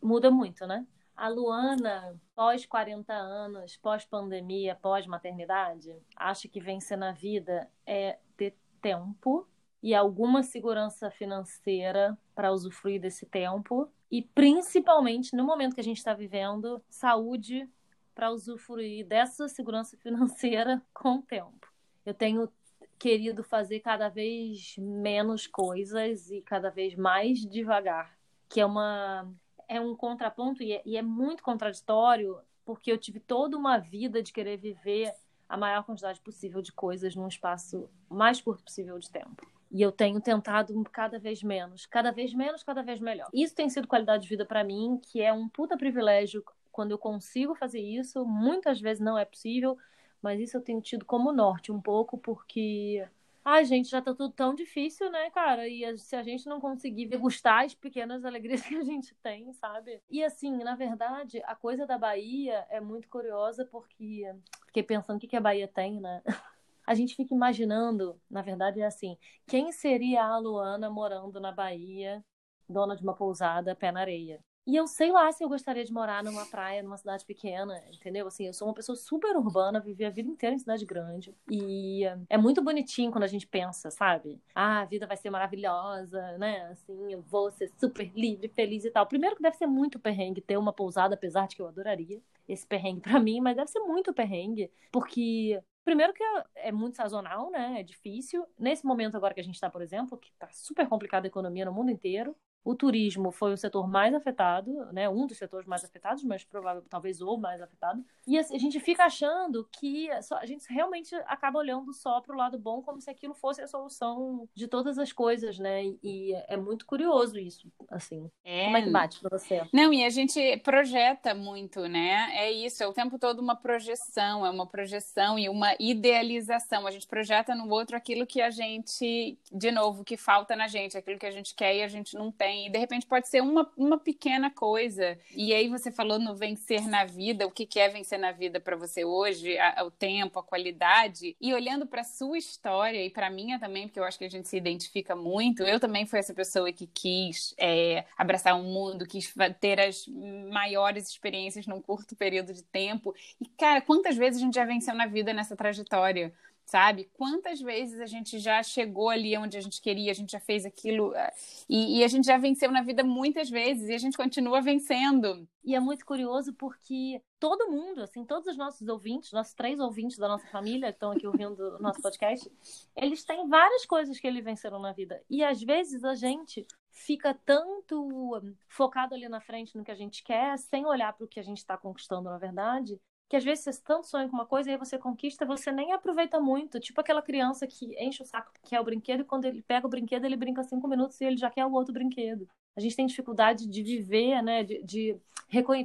muda 0.02 0.31
muito, 0.31 0.66
né? 0.66 0.87
A 1.17 1.29
Luana, 1.29 2.20
pós 2.35 2.67
40 2.67 3.12
anos, 3.12 3.76
pós 3.76 4.05
pandemia, 4.05 4.75
pós 4.75 5.06
maternidade, 5.06 5.94
acha 6.17 6.49
que 6.49 6.61
vencer 6.61 6.97
na 6.97 7.12
vida 7.12 7.69
é 7.87 8.19
ter 8.37 8.56
tempo 8.81 9.47
e 9.82 9.94
alguma 9.94 10.43
segurança 10.43 11.11
financeira 11.11 12.17
para 12.35 12.53
usufruir 12.53 13.00
desse 13.00 13.26
tempo 13.26 13.91
e 14.11 14.23
principalmente 14.23 15.35
no 15.37 15.44
momento 15.44 15.75
que 15.75 15.81
a 15.81 15.85
gente 15.85 15.99
está 15.99 16.14
vivendo, 16.14 16.82
saúde 16.88 17.69
para 18.15 18.31
usufruir 18.31 19.06
dessa 19.06 19.49
segurança 19.49 19.97
financeira 20.03 20.82
com 20.93 21.17
o 21.17 21.23
tempo. 21.23 21.73
Eu 22.05 22.15
tenho 22.15 22.50
querido 22.99 23.43
fazer 23.43 23.81
cada 23.81 24.08
vez 24.08 24.76
menos 24.79 25.47
coisas 25.47 26.31
e 26.31 26.41
cada 26.43 26.70
vez 26.70 26.94
mais 26.94 27.41
devagar, 27.41 28.17
que 28.49 28.61
é 28.61 28.67
uma 28.67 29.29
é 29.72 29.80
um 29.80 29.96
contraponto 29.96 30.62
e 30.62 30.72
é, 30.72 30.82
e 30.84 30.96
é 30.96 31.02
muito 31.02 31.42
contraditório, 31.42 32.38
porque 32.64 32.92
eu 32.92 32.98
tive 32.98 33.19
toda 33.19 33.56
uma 33.56 33.78
vida 33.78 34.22
de 34.22 34.32
querer 34.32 34.58
viver 34.58 35.12
a 35.48 35.56
maior 35.56 35.84
quantidade 35.84 36.20
possível 36.20 36.60
de 36.60 36.72
coisas 36.72 37.16
num 37.16 37.28
espaço 37.28 37.88
mais 38.08 38.40
curto 38.40 38.62
possível 38.62 38.98
de 38.98 39.10
tempo. 39.10 39.46
E 39.70 39.80
eu 39.80 39.90
tenho 39.90 40.20
tentado 40.20 40.74
cada 40.92 41.19
vez 41.19 41.42
menos, 41.42 41.86
cada 41.86 42.12
vez 42.12 42.34
menos, 42.34 42.62
cada 42.62 42.82
vez 42.82 43.00
melhor. 43.00 43.28
Isso 43.32 43.54
tem 43.54 43.70
sido 43.70 43.88
qualidade 43.88 44.24
de 44.24 44.28
vida 44.28 44.44
para 44.44 44.62
mim, 44.62 45.00
que 45.02 45.22
é 45.22 45.32
um 45.32 45.48
puta 45.48 45.76
privilégio 45.76 46.44
quando 46.70 46.90
eu 46.90 46.98
consigo 46.98 47.54
fazer 47.54 47.80
isso. 47.80 48.24
Muitas 48.26 48.80
vezes 48.80 49.02
não 49.02 49.16
é 49.16 49.24
possível, 49.24 49.78
mas 50.20 50.38
isso 50.38 50.58
eu 50.58 50.60
tenho 50.60 50.80
tido 50.82 51.06
como 51.06 51.32
norte 51.32 51.72
um 51.72 51.80
pouco, 51.80 52.19
porque 52.19 53.06
Ai, 53.44 53.65
gente, 53.65 53.89
já 53.89 54.00
tá 54.00 54.15
tudo 54.15 54.33
tão 54.33 54.55
difícil, 54.55 55.11
né, 55.11 55.29
cara? 55.31 55.69
E 55.69 55.99
se 55.99 56.15
a 56.15 56.23
gente 56.23 56.47
não 56.47 56.61
conseguir 56.61 57.06
degustar 57.06 57.65
as 57.65 57.75
pequenas 57.75 58.25
alegrias 58.25 58.62
que 58.62 58.77
a 58.77 58.85
gente 58.85 59.15
tem, 59.17 59.53
sabe? 59.55 60.00
E 60.09 60.23
assim, 60.23 60.59
na 60.59 60.77
verdade, 60.77 61.43
a 61.44 61.56
coisa 61.56 61.87
da 61.87 61.99
Bahia 61.99 62.65
é 62.71 62.81
muito 62.81 63.09
curiosa 63.09 63.65
porque 63.65 64.25
fiquei 64.67 64.83
pensando 64.83 65.17
o 65.17 65.21
que, 65.21 65.37
a 65.37 65.41
Bahia 65.41 65.67
tem, 65.69 66.00
né? 66.00 66.23
A 66.85 66.94
gente 66.94 67.15
fica 67.15 67.33
imaginando, 67.33 68.21
na 68.29 68.43
verdade 68.43 68.81
é 68.81 68.85
assim, 68.85 69.17
quem 69.47 69.71
seria 69.71 70.25
a 70.25 70.37
Luana 70.37 70.91
morando 70.91 71.39
na 71.39 71.53
Bahia, 71.53 72.25
dona 72.69 72.97
de 72.97 73.05
uma 73.05 73.15
pousada, 73.15 73.77
pé 73.77 73.93
na 73.93 74.00
areia? 74.00 74.43
E 74.64 74.76
eu 74.76 74.87
sei 74.87 75.11
lá 75.11 75.31
se 75.32 75.43
eu 75.43 75.49
gostaria 75.49 75.85
de 75.85 75.93
morar 75.93 76.23
numa 76.23 76.47
praia, 76.47 76.82
numa 76.82 76.97
cidade 76.97 77.25
pequena, 77.25 77.82
entendeu? 77.93 78.26
Assim, 78.29 78.47
eu 78.47 78.53
sou 78.53 78.69
uma 78.69 78.75
pessoa 78.75 78.94
super 78.94 79.37
urbana, 79.37 79.81
vivi 79.81 80.05
a 80.05 80.11
vida 80.11 80.29
inteira 80.29 80.55
em 80.55 80.59
cidade 80.59 80.87
grande. 80.87 81.35
E 81.50 82.03
é 82.29 82.38
muito 82.38 82.62
bonitinho 82.62 83.11
quando 83.11 83.25
a 83.25 83.29
gente 83.29 83.47
pensa, 83.47 83.91
sabe? 83.91 84.41
Ah, 84.55 84.82
a 84.82 84.85
vida 84.85 85.06
vai 85.06 85.17
ser 85.17 85.31
maravilhosa, 85.31 86.38
né? 86.38 86.69
Assim, 86.69 87.12
eu 87.12 87.23
vou 87.23 87.50
ser 87.50 87.70
super 87.79 88.11
livre, 88.14 88.49
feliz 88.49 88.85
e 88.85 88.91
tal. 88.91 89.05
Primeiro 89.06 89.35
que 89.35 89.43
deve 89.43 89.56
ser 89.56 89.67
muito 89.67 89.99
perrengue 89.99 90.41
ter 90.41 90.56
uma 90.56 90.73
pousada, 90.73 91.15
apesar 91.15 91.49
de 91.49 91.56
que 91.56 91.62
eu 91.62 91.67
adoraria 91.67 92.20
esse 92.49 92.67
perrengue 92.67 93.00
para 93.00 93.19
mim, 93.19 93.41
mas 93.41 93.56
deve 93.56 93.70
ser 93.70 93.81
muito 93.81 94.12
perrengue, 94.12 94.70
porque 94.93 95.61
Primeiro 95.85 96.12
que 96.12 96.23
é, 96.23 96.69
é 96.69 96.73
muito 96.73 96.97
sazonal, 96.97 97.50
né? 97.50 97.81
É 97.81 97.82
difícil. 97.82 98.47
Nesse 98.56 98.87
momento 98.87 99.17
agora 99.17 99.35
que 99.35 99.41
a 99.41 99.44
gente 99.44 99.56
está, 99.56 99.69
por 99.69 99.82
exemplo, 99.82 100.17
que 100.17 100.31
está 100.31 100.49
super 100.53 100.88
complicada 100.88 101.26
a 101.26 101.29
economia 101.29 101.65
no 101.65 101.73
mundo 101.73 101.91
inteiro, 101.91 102.37
o 102.64 102.75
turismo 102.75 103.32
foi 103.32 103.53
o 103.53 103.56
setor 103.56 103.88
mais 103.88 104.14
afetado, 104.14 104.73
né? 104.93 105.09
Um 105.09 105.26
dos 105.26 105.37
setores 105.37 105.67
mais 105.67 105.85
afetados, 105.85 106.23
mas 106.23 106.44
provavelmente 106.44 106.88
talvez 106.88 107.20
o 107.20 107.37
mais 107.37 107.61
afetado. 107.61 108.05
E 108.26 108.38
assim, 108.38 108.55
a 108.55 108.59
gente 108.59 108.79
fica 108.79 109.05
achando 109.05 109.69
que 109.73 110.09
a 110.11 110.47
gente 110.47 110.64
realmente 110.73 111.14
acaba 111.26 111.59
olhando 111.59 111.93
só 111.93 112.20
para 112.20 112.35
o 112.35 112.38
lado 112.38 112.59
bom, 112.59 112.81
como 112.82 113.00
se 113.00 113.11
aquilo 113.11 113.35
fosse 113.35 113.61
a 113.61 113.67
solução 113.67 114.49
de 114.55 114.69
todas 114.69 114.99
as 114.99 115.12
coisas, 115.12 115.59
né? 115.59 115.82
E 116.03 116.32
é 116.49 116.56
muito 116.56 116.87
curioso 116.87 117.38
isso, 117.38 117.70
assim. 117.91 118.31
É... 118.44 118.65
Como 118.65 118.76
é 118.76 118.82
que 118.82 118.91
bate 118.91 119.20
para 119.20 119.38
você? 119.38 119.67
Não, 119.73 119.93
e 119.93 120.05
a 120.05 120.11
gente 120.11 120.56
projeta 120.58 121.35
muito, 121.35 121.88
né? 121.88 122.31
É 122.37 122.50
isso, 122.50 122.82
é 122.82 122.87
o 122.87 122.93
tempo 122.93 123.19
todo 123.19 123.41
uma 123.41 123.56
projeção, 123.56 124.47
é 124.47 124.50
uma 124.50 124.67
projeção 124.67 125.37
e 125.37 125.49
uma 125.49 125.75
idealização. 125.81 126.87
A 126.87 126.91
gente 126.93 127.08
projeta 127.08 127.55
no 127.55 127.69
outro 127.69 127.97
aquilo 127.97 128.26
que 128.26 128.41
a 128.41 128.50
gente, 128.50 129.37
de 129.50 129.70
novo, 129.73 130.05
que 130.05 130.17
falta 130.17 130.55
na 130.55 130.69
gente, 130.69 130.97
aquilo 130.97 131.19
que 131.19 131.26
a 131.26 131.31
gente 131.31 131.55
quer 131.55 131.75
e 131.75 131.82
a 131.82 131.88
gente 131.88 132.15
não 132.15 132.31
tem 132.31 132.51
e 132.52 132.70
de 132.70 132.78
repente 132.78 133.06
pode 133.06 133.28
ser 133.28 133.40
uma, 133.40 133.70
uma 133.76 133.99
pequena 133.99 134.50
coisa. 134.50 135.19
E 135.34 135.52
aí 135.52 135.69
você 135.69 135.90
falou 135.90 136.19
no 136.19 136.34
vencer 136.34 136.87
na 136.88 137.04
vida, 137.04 137.46
o 137.46 137.50
que, 137.50 137.66
que 137.66 137.78
é 137.78 137.88
vencer 137.88 138.19
na 138.19 138.32
vida 138.32 138.60
para 138.60 138.76
você 138.76 139.04
hoje, 139.04 139.58
a, 139.58 139.84
o 139.84 139.90
tempo, 139.90 140.38
a 140.38 140.43
qualidade. 140.43 141.37
E 141.40 141.54
olhando 141.54 141.87
para 141.87 142.04
sua 142.04 142.38
história 142.38 143.04
e 143.04 143.10
para 143.10 143.31
minha 143.31 143.58
também, 143.58 143.87
porque 143.87 144.00
eu 144.00 144.04
acho 144.04 144.19
que 144.19 144.25
a 144.25 144.31
gente 144.31 144.49
se 144.49 144.56
identifica 144.56 145.14
muito. 145.16 145.62
Eu 145.62 145.81
também 145.81 146.06
fui 146.06 146.19
essa 146.19 146.34
pessoa 146.34 146.72
que 146.72 146.87
quis 146.87 147.54
é, 147.58 148.04
abraçar 148.16 148.55
o 148.55 148.60
um 148.60 148.64
mundo, 148.64 149.06
quis 149.06 149.32
ter 149.60 149.81
as 149.81 150.06
maiores 150.50 151.08
experiências 151.08 151.66
num 151.66 151.81
curto 151.81 152.16
período 152.16 152.52
de 152.52 152.62
tempo. 152.62 153.14
E, 153.40 153.46
cara, 153.46 153.81
quantas 153.81 154.16
vezes 154.16 154.40
a 154.40 154.44
gente 154.44 154.55
já 154.55 154.64
venceu 154.64 154.94
na 154.94 155.06
vida 155.06 155.32
nessa 155.32 155.56
trajetória? 155.56 156.32
Sabe? 156.64 157.11
Quantas 157.12 157.61
vezes 157.61 158.00
a 158.00 158.06
gente 158.06 158.38
já 158.38 158.62
chegou 158.62 159.09
ali 159.09 159.37
onde 159.37 159.56
a 159.56 159.61
gente 159.61 159.81
queria, 159.81 160.11
a 160.11 160.14
gente 160.14 160.32
já 160.32 160.41
fez 160.41 160.64
aquilo 160.64 161.14
eh, 161.14 161.32
e, 161.69 161.99
e, 161.99 162.05
a 162.05 162.09
gente 162.09 162.26
já 162.26 162.38
venceu 162.38 162.70
na 162.70 162.82
vida 162.82 163.05
muitas 163.05 163.50
vezes 163.50 163.88
e 163.88 163.94
a 163.94 163.99
gente 163.99 164.17
continua 164.17 164.61
vencendo. 164.61 165.47
E 165.64 165.75
é 165.75 165.81
muito 165.81 166.05
curioso 166.05 166.53
porque 166.55 167.23
todo 167.38 167.70
mundo, 167.70 168.03
assim, 168.03 168.25
todos 168.25 168.47
os 168.47 168.56
nossos 168.56 168.88
ouvintes, 168.88 169.32
nossos 169.32 169.55
três 169.55 169.79
ouvintes 169.79 170.19
da 170.19 170.29
nossa 170.29 170.47
família 170.49 170.88
que 170.88 170.97
estão 170.97 171.12
aqui 171.12 171.26
ouvindo 171.26 171.76
o 171.76 171.82
nosso 171.82 172.00
podcast, 172.00 172.50
eles 172.97 173.25
têm 173.25 173.48
várias 173.48 173.86
coisas 173.86 174.19
que 174.19 174.27
eles 174.27 174.44
venceram 174.44 174.79
na 174.81 174.93
vida. 174.93 175.22
E 175.29 175.44
às 175.44 175.63
vezes 175.63 176.05
a 176.05 176.15
gente 176.15 176.67
fica 176.91 177.34
tanto 177.44 178.41
focado 178.69 179.15
ali 179.15 179.29
na 179.29 179.41
frente 179.41 179.77
no 179.77 179.84
que 179.84 179.91
a 179.91 179.96
gente 179.96 180.22
quer, 180.22 180.58
sem 180.58 180.84
olhar 180.86 181.13
para 181.13 181.25
o 181.25 181.29
que 181.29 181.41
a 181.41 181.43
gente 181.43 181.58
está 181.58 181.77
conquistando, 181.77 182.29
na 182.29 182.39
verdade, 182.39 183.01
que 183.32 183.36
às 183.36 183.44
vezes 183.44 183.65
você 183.65 183.82
tanto 183.82 184.06
sonha 184.06 184.29
com 184.29 184.34
uma 184.34 184.44
coisa 184.44 184.69
e 184.69 184.74
aí 184.74 184.79
você 184.79 184.98
conquista, 184.98 185.46
você 185.46 185.72
nem 185.72 185.91
aproveita 185.91 186.39
muito. 186.39 186.79
Tipo 186.79 187.01
aquela 187.01 187.22
criança 187.22 187.67
que 187.67 187.96
enche 187.98 188.22
o 188.22 188.27
saco 188.27 188.53
que 188.53 188.69
quer 188.69 188.79
o 188.79 188.84
brinquedo 188.84 189.20
e 189.20 189.24
quando 189.24 189.46
ele 189.46 189.62
pega 189.62 189.86
o 189.86 189.89
brinquedo, 189.89 190.27
ele 190.27 190.36
brinca 190.36 190.62
cinco 190.62 190.86
minutos 190.86 191.19
e 191.19 191.24
ele 191.24 191.39
já 191.39 191.48
quer 191.48 191.65
o 191.65 191.72
outro 191.72 191.94
brinquedo. 191.94 192.46
A 192.77 192.81
gente 192.81 192.94
tem 192.94 193.06
dificuldade 193.06 193.67
de 193.67 193.82
viver, 193.82 194.43
né? 194.43 194.62
De, 194.62 194.82
de 194.82 195.19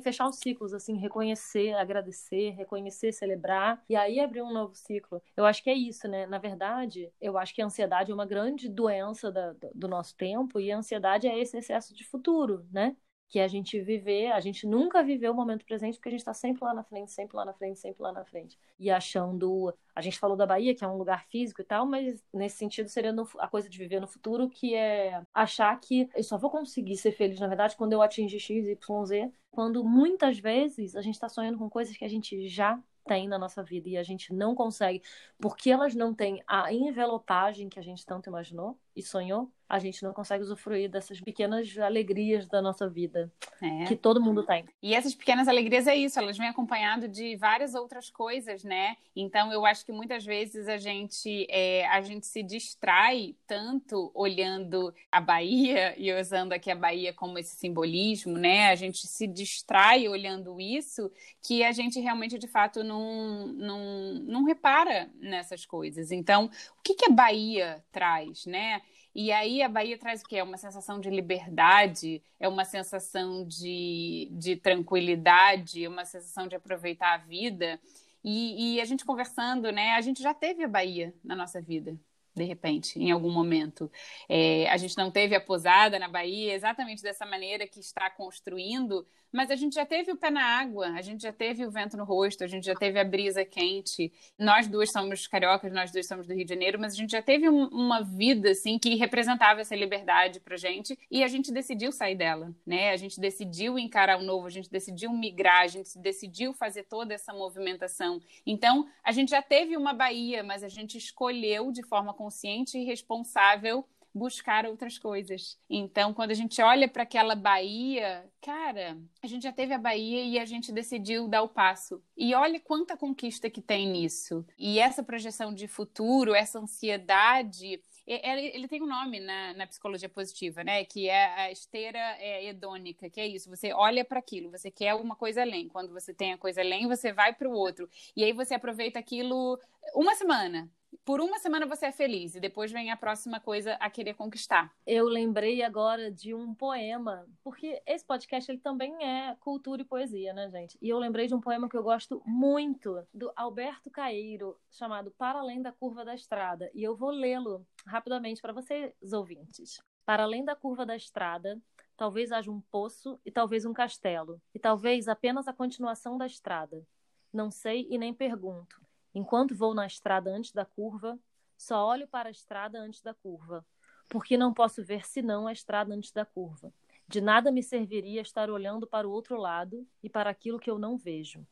fechar 0.04 0.28
os 0.28 0.36
ciclos, 0.36 0.74
assim, 0.74 0.98
reconhecer, 0.98 1.74
agradecer, 1.76 2.50
reconhecer, 2.50 3.14
celebrar 3.14 3.82
e 3.88 3.96
aí 3.96 4.20
abrir 4.20 4.42
um 4.42 4.52
novo 4.52 4.76
ciclo. 4.76 5.22
Eu 5.36 5.46
acho 5.46 5.64
que 5.64 5.70
é 5.70 5.74
isso, 5.74 6.06
né? 6.06 6.26
Na 6.26 6.40
verdade, 6.40 7.10
eu 7.22 7.38
acho 7.38 7.56
que 7.56 7.62
a 7.62 7.66
ansiedade 7.66 8.12
é 8.12 8.14
uma 8.14 8.26
grande 8.26 8.68
doença 8.68 9.32
da, 9.32 9.56
do 9.74 9.88
nosso 9.88 10.18
tempo 10.18 10.60
e 10.60 10.70
a 10.70 10.78
ansiedade 10.78 11.28
é 11.28 11.40
esse 11.40 11.58
excesso 11.58 11.96
de 11.96 12.04
futuro, 12.04 12.66
né? 12.74 12.94
Que 13.30 13.40
a 13.40 13.48
gente 13.48 13.80
viver, 13.82 14.32
a 14.32 14.40
gente 14.40 14.66
nunca 14.66 15.04
viveu 15.04 15.34
o 15.34 15.36
momento 15.36 15.66
presente 15.66 15.96
porque 15.96 16.10
a 16.10 16.12
gente 16.12 16.22
está 16.22 16.34
sempre 16.34 16.64
lá 16.64 16.74
na 16.74 16.84
frente, 16.84 17.12
sempre 17.12 17.36
lá 17.36 17.44
na 17.44 17.54
frente, 17.54 17.80
sempre 17.80 18.02
lá 18.02 18.12
na 18.12 18.24
frente. 18.24 18.58
E 18.80 18.90
achando, 18.90 19.74
a 19.94 20.02
gente 20.02 20.18
falou 20.18 20.38
da 20.38 20.46
Bahia, 20.46 20.74
que 20.74 20.84
é 20.84 20.88
um 20.88 20.98
lugar 20.98 21.26
físico 21.28 21.62
e 21.62 21.66
tal, 21.66 21.86
mas 21.86 22.24
nesse 22.34 22.58
sentido 22.58 22.88
seria 22.88 23.12
no, 23.12 23.28
a 23.40 23.48
coisa 23.48 23.70
de 23.70 23.78
viver 23.78 24.00
no 24.00 24.08
futuro, 24.08 24.50
que 24.50 24.74
é 24.74 25.22
achar 25.34 25.78
que 25.80 26.10
eu 26.16 26.24
só 26.24 26.38
vou 26.38 26.50
conseguir 26.50 26.96
ser 26.98 27.12
feliz, 27.12 27.40
na 27.40 27.48
verdade, 27.48 27.76
quando 27.76 27.94
eu 27.94 28.02
atingir 28.02 28.40
X, 28.40 28.66
Y, 28.66 29.06
Z, 29.06 29.32
quando 29.52 29.84
muitas 29.84 30.40
vezes 30.40 30.96
a 30.96 31.02
gente 31.02 31.16
está 31.16 31.28
sonhando 31.28 31.58
com 31.58 31.70
coisas 31.70 31.98
que 31.98 32.06
a 32.06 32.10
gente 32.10 32.48
já 32.48 32.82
tem 33.08 33.28
na 33.28 33.40
nossa 33.40 33.64
vida 33.64 33.90
e 33.90 33.98
a 33.98 34.04
gente 34.04 34.34
não 34.34 34.54
consegue, 34.54 35.02
porque 35.40 35.70
elas 35.72 35.96
não 35.96 36.14
têm 36.14 36.44
a 36.46 36.72
envelopagem 36.74 37.70
que 37.70 37.80
a 37.80 37.82
gente 37.82 38.06
tanto 38.06 38.30
imaginou. 38.30 38.78
E 38.98 39.04
sonhou, 39.04 39.52
a 39.70 39.80
gente 39.80 40.02
não 40.02 40.14
consegue 40.14 40.44
usufruir 40.44 40.90
dessas 40.90 41.20
pequenas 41.20 41.78
alegrias 41.78 42.48
da 42.48 42.62
nossa 42.62 42.90
vida 42.90 43.32
É. 43.62 43.86
que 43.86 43.96
todo 43.96 44.22
mundo 44.22 44.44
tem. 44.44 44.66
E 44.82 44.96
essas 44.96 45.14
pequenas 45.14 45.48
alegrias 45.48 45.88
é 45.88 45.96
isso, 45.96 46.18
elas 46.18 46.38
vêm 46.38 46.48
acompanhado 46.48 47.08
de 47.08 47.36
várias 47.36 47.76
outras 47.76 48.10
coisas, 48.10 48.64
né? 48.64 48.96
Então 49.16 49.52
eu 49.52 49.66
acho 49.66 49.86
que 49.86 49.92
muitas 49.92 50.26
vezes 50.26 50.68
a 50.68 50.78
gente 50.78 51.46
é, 51.50 51.86
a 51.88 52.02
gente 52.02 52.26
se 52.26 52.42
distrai 52.42 53.36
tanto 53.46 54.10
olhando 54.16 54.94
a 55.12 55.20
Bahia 55.20 55.94
e 56.00 56.14
usando 56.14 56.54
aqui 56.54 56.72
a 56.72 56.76
Bahia 56.76 57.14
como 57.14 57.38
esse 57.38 57.56
simbolismo, 57.56 58.38
né? 58.38 58.70
A 58.70 58.76
gente 58.76 59.06
se 59.06 59.28
distrai 59.28 60.08
olhando 60.08 60.60
isso 60.62 61.12
que 61.46 61.64
a 61.64 61.72
gente 61.72 62.00
realmente 62.00 62.38
de 62.40 62.48
fato 62.48 62.84
não, 62.84 63.48
não, 63.48 64.14
não 64.24 64.44
repara 64.46 65.10
nessas 65.20 65.66
coisas. 65.66 66.12
Então, 66.12 66.46
o 66.80 66.82
que, 66.84 66.94
que 66.96 67.06
a 67.06 67.14
Bahia 67.14 67.84
traz, 67.92 68.46
né? 68.46 68.82
E 69.14 69.32
aí 69.32 69.62
a 69.62 69.70
Bahia 69.70 69.98
traz 69.98 70.22
o 70.22 70.26
quê? 70.26 70.38
É 70.38 70.44
uma 70.44 70.58
sensação 70.58 71.00
de 71.00 71.10
liberdade, 71.10 72.22
é 72.40 72.48
uma 72.48 72.66
sensação 72.66 73.46
de, 73.46 74.30
de 74.32 74.56
tranquilidade, 74.56 75.84
é 75.84 75.90
uma 75.90 76.06
sensação 76.06 76.48
de 76.48 76.56
aproveitar 76.56 77.14
a 77.14 77.18
vida. 77.18 77.80
E, 78.24 78.76
e 78.76 78.82
a 78.82 78.86
gente 78.86 79.06
conversando, 79.06 79.72
né? 79.72 79.94
A 79.94 80.02
gente 80.02 80.22
já 80.22 80.34
teve 80.34 80.64
a 80.64 80.68
Bahia 80.68 81.14
na 81.24 81.36
nossa 81.36 81.62
vida, 81.62 81.98
de 82.36 82.44
repente, 82.44 83.00
em 83.00 83.12
algum 83.12 83.32
momento. 83.32 83.92
É, 84.28 84.70
a 84.70 84.78
gente 84.78 84.98
não 84.98 85.10
teve 85.10 85.36
a 85.36 85.42
posada 85.42 85.98
na 85.98 86.08
Bahia 86.08 86.54
exatamente 86.54 87.02
dessa 87.02 87.26
maneira 87.26 87.68
que 87.68 87.80
está 87.80 88.10
construindo, 88.10 89.08
mas 89.32 89.52
a 89.52 89.56
gente 89.56 89.76
já 89.76 89.86
teve 89.86 90.12
o 90.12 90.18
pé 90.18 90.30
na 90.30 90.44
água, 90.44 90.88
a 90.90 91.02
gente 91.02 91.22
já 91.22 91.34
teve 91.34 91.66
o 91.66 91.72
vento 91.72 91.98
no 91.98 92.04
rosto, 92.04 92.44
a 92.44 92.48
gente 92.48 92.66
já 92.66 92.76
teve 92.76 93.00
a 93.00 93.04
brisa 93.04 93.44
quente. 93.44 94.12
Nós 94.38 94.68
duas 94.68 94.92
somos 94.92 95.28
cariocas, 95.28 95.72
nós 95.72 95.92
duas 95.92 96.08
somos 96.08 96.28
do 96.28 96.34
Rio 96.34 96.46
de 96.46 96.50
Janeiro, 96.50 96.80
mas 96.80 96.94
a 96.94 96.96
gente 96.96 97.12
já 97.12 97.22
teve 97.22 97.50
um, 97.50 97.68
uma 97.68 98.02
vida 98.02 98.52
assim 98.52 98.80
que 98.80 98.96
representava 98.96 99.62
essa 99.62 99.76
liberdade 99.76 100.40
pra 100.40 100.58
gente 100.58 100.98
e 101.10 101.24
a 101.24 101.28
gente 101.28 101.52
decidiu 101.52 101.92
sair 101.92 102.16
dela, 102.16 102.54
né? 102.66 102.92
A 102.92 102.98
gente 102.98 103.20
decidiu 103.20 103.78
encarar 103.78 104.20
o 104.20 104.24
novo, 104.24 104.48
a 104.48 104.52
gente 104.52 104.70
decidiu 104.70 105.12
migrar, 105.12 105.62
a 105.62 105.68
gente 105.68 105.98
decidiu 106.00 106.54
fazer 106.54 106.84
toda 106.84 107.14
essa 107.14 107.34
movimentação. 107.34 108.20
Então, 108.46 108.88
a 109.04 109.12
gente 109.12 109.30
já 109.30 109.42
teve 109.42 109.76
uma 109.76 109.94
Bahia, 109.94 110.44
mas 110.44 110.64
a 110.64 110.70
gente 110.70 110.98
escolheu 110.98 111.72
de 111.72 111.84
forma 111.84 112.14
consciente 112.14 112.78
e 112.78 112.86
responsável 112.86 113.86
buscar 114.18 114.66
outras 114.66 114.98
coisas. 114.98 115.58
Então, 115.70 116.14
quando 116.14 116.32
a 116.32 116.34
gente 116.34 116.62
olha 116.62 116.88
para 116.88 117.04
aquela 117.04 117.36
Bahia, 117.36 118.26
cara, 118.42 118.98
a 119.22 119.28
gente 119.28 119.44
já 119.44 119.52
teve 119.52 119.74
a 119.74 119.78
Bahia 119.78 120.24
e 120.24 120.40
a 120.40 120.46
gente 120.46 120.72
decidiu 120.72 121.28
dar 121.28 121.44
o 121.44 121.50
passo. 121.50 122.02
E 122.18 122.34
olha 122.34 122.60
quanta 122.60 122.98
conquista 122.98 123.50
que 123.50 123.62
tem 123.62 123.88
nisso. 123.88 124.46
E 124.58 124.80
essa 124.80 125.04
projeção 125.04 125.54
de 125.54 125.68
futuro, 125.68 126.34
essa 126.34 126.60
ansiedade. 126.60 127.82
Ele, 128.06 128.68
tem 128.68 128.82
um 128.82 128.88
nome 128.88 129.20
na, 129.20 129.54
na, 129.54 129.68
psicologia 129.68 130.08
positiva, 130.08 130.64
né? 130.64 130.84
Que 130.86 131.10
é 131.10 131.26
a 131.42 131.52
esteira 131.52 132.00
é, 132.20 132.46
hedônica, 132.46 133.10
que 133.10 133.20
é 133.20 133.28
isso. 133.28 133.50
Você 133.50 133.74
olha 133.74 134.04
para 134.04 134.20
aquilo, 134.20 134.50
você 134.50 134.72
quer 134.72 134.96
uma 134.96 135.16
coisa 135.16 135.42
além. 135.42 135.68
Quando 135.68 135.92
você 135.92 136.14
tem 136.14 136.34
a 136.34 136.38
coisa 136.38 136.62
além, 136.62 136.88
você 136.88 137.12
vai 137.12 137.34
para 137.34 137.50
o 137.50 137.54
outro. 137.54 137.90
E 138.16 138.24
aí 138.24 138.32
você 138.32 138.56
aproveita 138.56 138.98
aquilo 138.98 139.60
uma 139.94 140.16
semana 140.16 140.70
por 141.08 141.22
uma 141.22 141.40
semana 141.40 141.66
você 141.66 141.86
é 141.86 141.92
feliz 141.94 142.36
e 142.36 142.40
depois 142.42 142.70
vem 142.70 142.92
a 142.92 142.98
próxima 142.98 143.40
coisa 143.40 143.76
a 143.76 143.90
querer 143.90 144.14
conquistar. 144.14 144.76
Eu 144.86 145.06
lembrei 145.06 145.64
agora 145.64 146.12
de 146.12 146.34
um 146.34 146.54
poema, 146.54 147.26
porque 147.42 147.82
esse 147.86 148.06
podcast 148.06 148.52
ele 148.52 148.60
também 148.60 148.94
é 149.02 149.34
cultura 149.40 149.82
e 149.82 149.86
poesia, 149.86 150.34
né, 150.34 150.50
gente? 150.50 150.78
E 150.82 150.90
eu 150.90 151.00
lembrei 151.00 151.26
de 151.26 151.34
um 151.34 151.40
poema 151.40 151.70
que 151.70 151.78
eu 151.78 151.82
gosto 151.82 152.22
muito, 152.26 153.02
do 153.14 153.32
Alberto 153.38 153.90
Caeiro, 153.90 154.60
chamado 154.70 155.10
Para 155.18 155.40
Além 155.40 155.62
da 155.62 155.72
Curva 155.72 156.04
da 156.04 156.14
Estrada. 156.14 156.70
E 156.74 156.84
eu 156.84 156.94
vou 156.94 157.12
lê-lo 157.12 157.66
rapidamente 157.86 158.42
para 158.42 158.52
vocês, 158.52 158.92
ouvintes. 159.14 159.80
Para 160.06 160.24
além 160.24 160.44
da 160.44 160.58
curva 160.58 160.86
da 160.86 160.96
estrada, 160.96 161.58
talvez 161.96 162.34
haja 162.34 162.52
um 162.52 162.60
poço 162.70 163.18
e 163.26 163.32
talvez 163.32 163.64
um 163.64 163.72
castelo, 163.72 164.42
e 164.54 164.60
talvez 164.60 165.08
apenas 165.08 165.48
a 165.48 165.54
continuação 165.54 166.18
da 166.18 166.26
estrada. 166.26 166.86
Não 167.32 167.50
sei 167.50 167.88
e 167.90 167.98
nem 167.98 168.14
pergunto. 168.14 168.87
Enquanto 169.14 169.56
vou 169.56 169.74
na 169.74 169.86
estrada 169.88 170.30
antes 170.30 170.52
da 170.52 170.66
curva, 170.66 171.20
só 171.58 171.88
olho 171.88 172.08
para 172.08 172.30
a 172.30 172.32
estrada 172.32 172.80
antes 172.80 173.02
da 173.02 173.14
curva, 173.14 173.66
porque 174.08 174.38
não 174.38 174.54
posso 174.54 174.84
ver 174.84 175.06
senão 175.06 175.48
a 175.48 175.52
estrada 175.52 175.94
antes 175.94 176.12
da 176.12 176.26
curva. 176.26 176.72
De 177.08 177.22
nada 177.22 177.52
me 177.52 177.64
serviria 177.64 178.22
estar 178.22 178.50
olhando 178.50 178.86
para 178.86 179.08
o 179.08 179.12
outro 179.12 179.38
lado 179.38 179.88
e 180.04 180.10
para 180.10 180.30
aquilo 180.30 180.60
que 180.60 180.70
eu 180.70 180.78
não 180.78 180.98
vejo. 180.98 181.46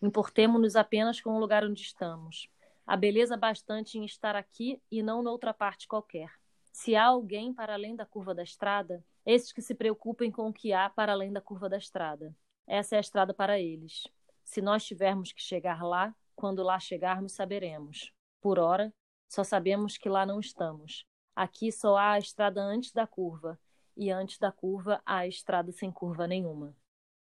Importemo-nos 0.00 0.74
apenas 0.74 1.20
com 1.20 1.30
o 1.30 1.38
lugar 1.38 1.64
onde 1.64 1.82
estamos. 1.82 2.48
Há 2.86 2.96
beleza 2.96 3.36
bastante 3.36 3.98
em 3.98 4.04
estar 4.04 4.36
aqui 4.36 4.80
e 4.90 5.02
não 5.02 5.22
noutra 5.22 5.52
parte 5.52 5.86
qualquer. 5.86 6.30
Se 6.72 6.94
há 6.94 7.06
alguém 7.06 7.52
para 7.52 7.74
além 7.74 7.96
da 7.96 8.06
curva 8.06 8.34
da 8.34 8.42
estrada, 8.42 9.04
esses 9.24 9.52
que 9.52 9.62
se 9.62 9.74
preocupem 9.74 10.30
com 10.30 10.48
o 10.48 10.52
que 10.52 10.72
há 10.72 10.88
para 10.88 11.12
além 11.12 11.32
da 11.32 11.40
curva 11.40 11.68
da 11.68 11.78
estrada. 11.78 12.34
Essa 12.66 12.96
é 12.96 12.98
a 12.98 13.00
estrada 13.00 13.32
para 13.34 13.58
eles. 13.58 14.06
Se 14.44 14.60
nós 14.60 14.84
tivermos 14.84 15.32
que 15.32 15.42
chegar 15.42 15.82
lá, 15.82 16.14
quando 16.36 16.62
lá 16.62 16.78
chegarmos, 16.78 17.32
saberemos. 17.32 18.12
Por 18.40 18.58
ora, 18.58 18.92
só 19.28 19.42
sabemos 19.42 19.98
que 19.98 20.08
lá 20.08 20.24
não 20.24 20.38
estamos. 20.38 21.04
Aqui 21.34 21.72
só 21.72 21.96
há 21.96 22.12
a 22.12 22.18
estrada 22.18 22.62
antes 22.62 22.92
da 22.92 23.06
curva, 23.06 23.58
e 23.96 24.10
antes 24.10 24.38
da 24.38 24.52
curva 24.52 25.00
há 25.04 25.18
a 25.18 25.26
estrada 25.26 25.72
sem 25.72 25.90
curva 25.90 26.26
nenhuma. 26.26 26.76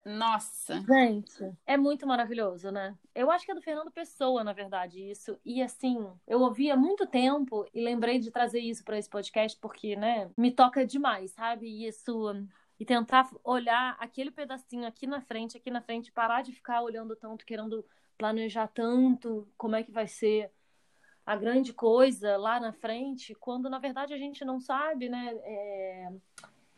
Nossa! 0.05 0.81
Gente, 0.81 1.53
é 1.65 1.75
muito 1.75 2.07
maravilhoso, 2.07 2.71
né? 2.71 2.97
Eu 3.13 3.29
acho 3.29 3.45
que 3.45 3.51
é 3.51 3.55
do 3.55 3.61
Fernando 3.61 3.91
Pessoa, 3.91 4.43
na 4.43 4.53
verdade, 4.53 5.01
isso. 5.01 5.37
E 5.43 5.61
assim, 5.61 6.07
eu 6.25 6.39
ouvi 6.39 6.71
há 6.71 6.77
muito 6.77 7.05
tempo 7.05 7.65
e 7.73 7.83
lembrei 7.83 8.17
de 8.19 8.31
trazer 8.31 8.59
isso 8.59 8.83
para 8.83 8.97
esse 8.97 9.09
podcast 9.09 9.59
porque, 9.59 9.95
né, 9.95 10.31
me 10.37 10.51
toca 10.51 10.85
demais, 10.85 11.31
sabe? 11.31 11.85
Isso 11.85 12.31
e 12.79 12.85
tentar 12.85 13.29
olhar 13.43 13.97
aquele 13.99 14.31
pedacinho 14.31 14.87
aqui 14.87 15.05
na 15.05 15.19
frente, 15.19 15.57
aqui 15.57 15.69
na 15.69 15.81
frente, 15.81 16.11
parar 16.13 16.41
de 16.41 16.53
ficar 16.53 16.81
olhando 16.81 17.13
tanto, 17.15 17.45
querendo 17.45 17.85
planejar 18.19 18.67
tanto 18.67 19.47
como 19.57 19.77
é 19.77 19.81
que 19.81 19.91
vai 19.91 20.05
ser 20.05 20.51
a 21.25 21.37
grande 21.37 21.73
coisa 21.73 22.35
lá 22.37 22.59
na 22.59 22.73
frente, 22.73 23.33
quando 23.33 23.69
na 23.69 23.79
verdade 23.79 24.13
a 24.13 24.17
gente 24.17 24.43
não 24.43 24.59
sabe, 24.59 25.07
né? 25.07 25.33
É... 25.43 26.11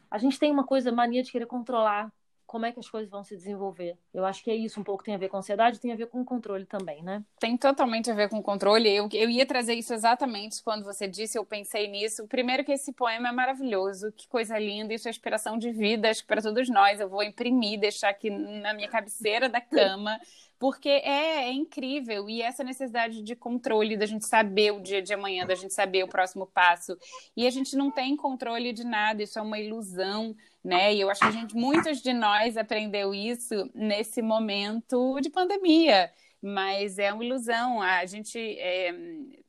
A 0.10 0.18
gente 0.20 0.38
tem 0.38 0.52
uma 0.52 0.66
coisa, 0.66 0.92
mania 0.92 1.24
de 1.24 1.32
querer 1.32 1.48
controlar 1.48 2.14
como 2.52 2.66
é 2.66 2.72
que 2.74 2.82
as 2.82 2.90
coisas 2.90 3.10
vão 3.10 3.24
se 3.24 3.34
desenvolver. 3.34 3.98
Eu 4.14 4.26
acho 4.26 4.44
que 4.44 4.52
é 4.52 4.56
isso 4.56 4.78
um 4.78 4.84
pouco 4.84 5.06
tem 5.06 5.16
a 5.16 5.18
ver 5.18 5.30
com 5.30 5.38
ansiedade, 5.38 5.80
tem 5.80 5.94
a 5.94 5.96
ver 5.96 6.08
com 6.08 6.22
controle 6.26 6.66
também, 6.66 7.02
né? 7.02 7.24
Tem 7.40 7.56
totalmente 7.56 8.12
a 8.12 8.14
ver 8.14 8.28
com 8.28 8.44
controle. 8.44 8.94
Eu, 8.94 9.08
eu 9.14 9.30
ia 9.30 9.46
trazer 9.46 9.74
isso 9.76 9.94
exatamente 9.94 10.62
quando 10.62 10.84
você 10.84 11.08
disse, 11.08 11.38
eu 11.38 11.46
pensei 11.46 11.88
nisso. 11.88 12.28
Primeiro 12.28 12.66
que 12.66 12.74
esse 12.74 12.92
poema 12.92 13.30
é 13.30 13.32
maravilhoso, 13.32 14.12
que 14.12 14.28
coisa 14.28 14.60
linda, 14.60 14.94
isso 14.94 15.08
é 15.08 15.12
inspiração 15.12 15.58
de 15.58 15.72
vida, 15.72 16.10
acho 16.10 16.24
que 16.24 16.28
para 16.28 16.42
todos 16.42 16.68
nós. 16.68 17.00
Eu 17.00 17.08
vou 17.08 17.24
imprimir, 17.24 17.80
deixar 17.80 18.10
aqui 18.10 18.30
na 18.30 18.74
minha 18.74 18.90
cabeceira 18.90 19.48
da 19.48 19.62
cama 19.62 20.20
porque 20.60 20.90
é, 20.90 21.48
é, 21.48 21.52
incrível 21.52 22.30
e 22.30 22.40
essa 22.40 22.64
necessidade 22.64 23.24
de 23.24 23.36
controle 23.36 23.98
da 23.98 24.06
gente 24.06 24.28
saber 24.28 24.72
o 24.72 24.80
dia 24.80 25.02
de 25.02 25.12
amanhã, 25.12 25.44
da 25.44 25.56
gente 25.56 25.74
saber 25.74 26.04
o 26.04 26.08
próximo 26.08 26.46
passo 26.46 26.96
e 27.36 27.48
a 27.48 27.50
gente 27.50 27.76
não 27.76 27.90
tem 27.90 28.16
controle 28.16 28.72
de 28.72 28.84
nada, 28.84 29.24
isso 29.24 29.40
é 29.40 29.42
uma 29.42 29.58
ilusão, 29.58 30.36
né? 30.64 30.94
E 30.94 31.02
eu 31.02 31.10
acho 31.10 31.22
que 31.22 31.28
a 31.28 31.32
gente, 31.32 31.56
muitos 31.56 32.02
de 32.02 32.14
nós 32.14 32.58
aprendeu 32.58 33.14
isso 33.14 33.70
nesse 33.74 34.22
momento 34.22 35.20
de 35.22 35.30
pandemia, 35.30 36.12
mas 36.42 37.00
é 37.00 37.12
uma 37.14 37.24
ilusão. 37.24 37.82
A 37.82 38.06
gente 38.06 38.40
é, 38.40 38.94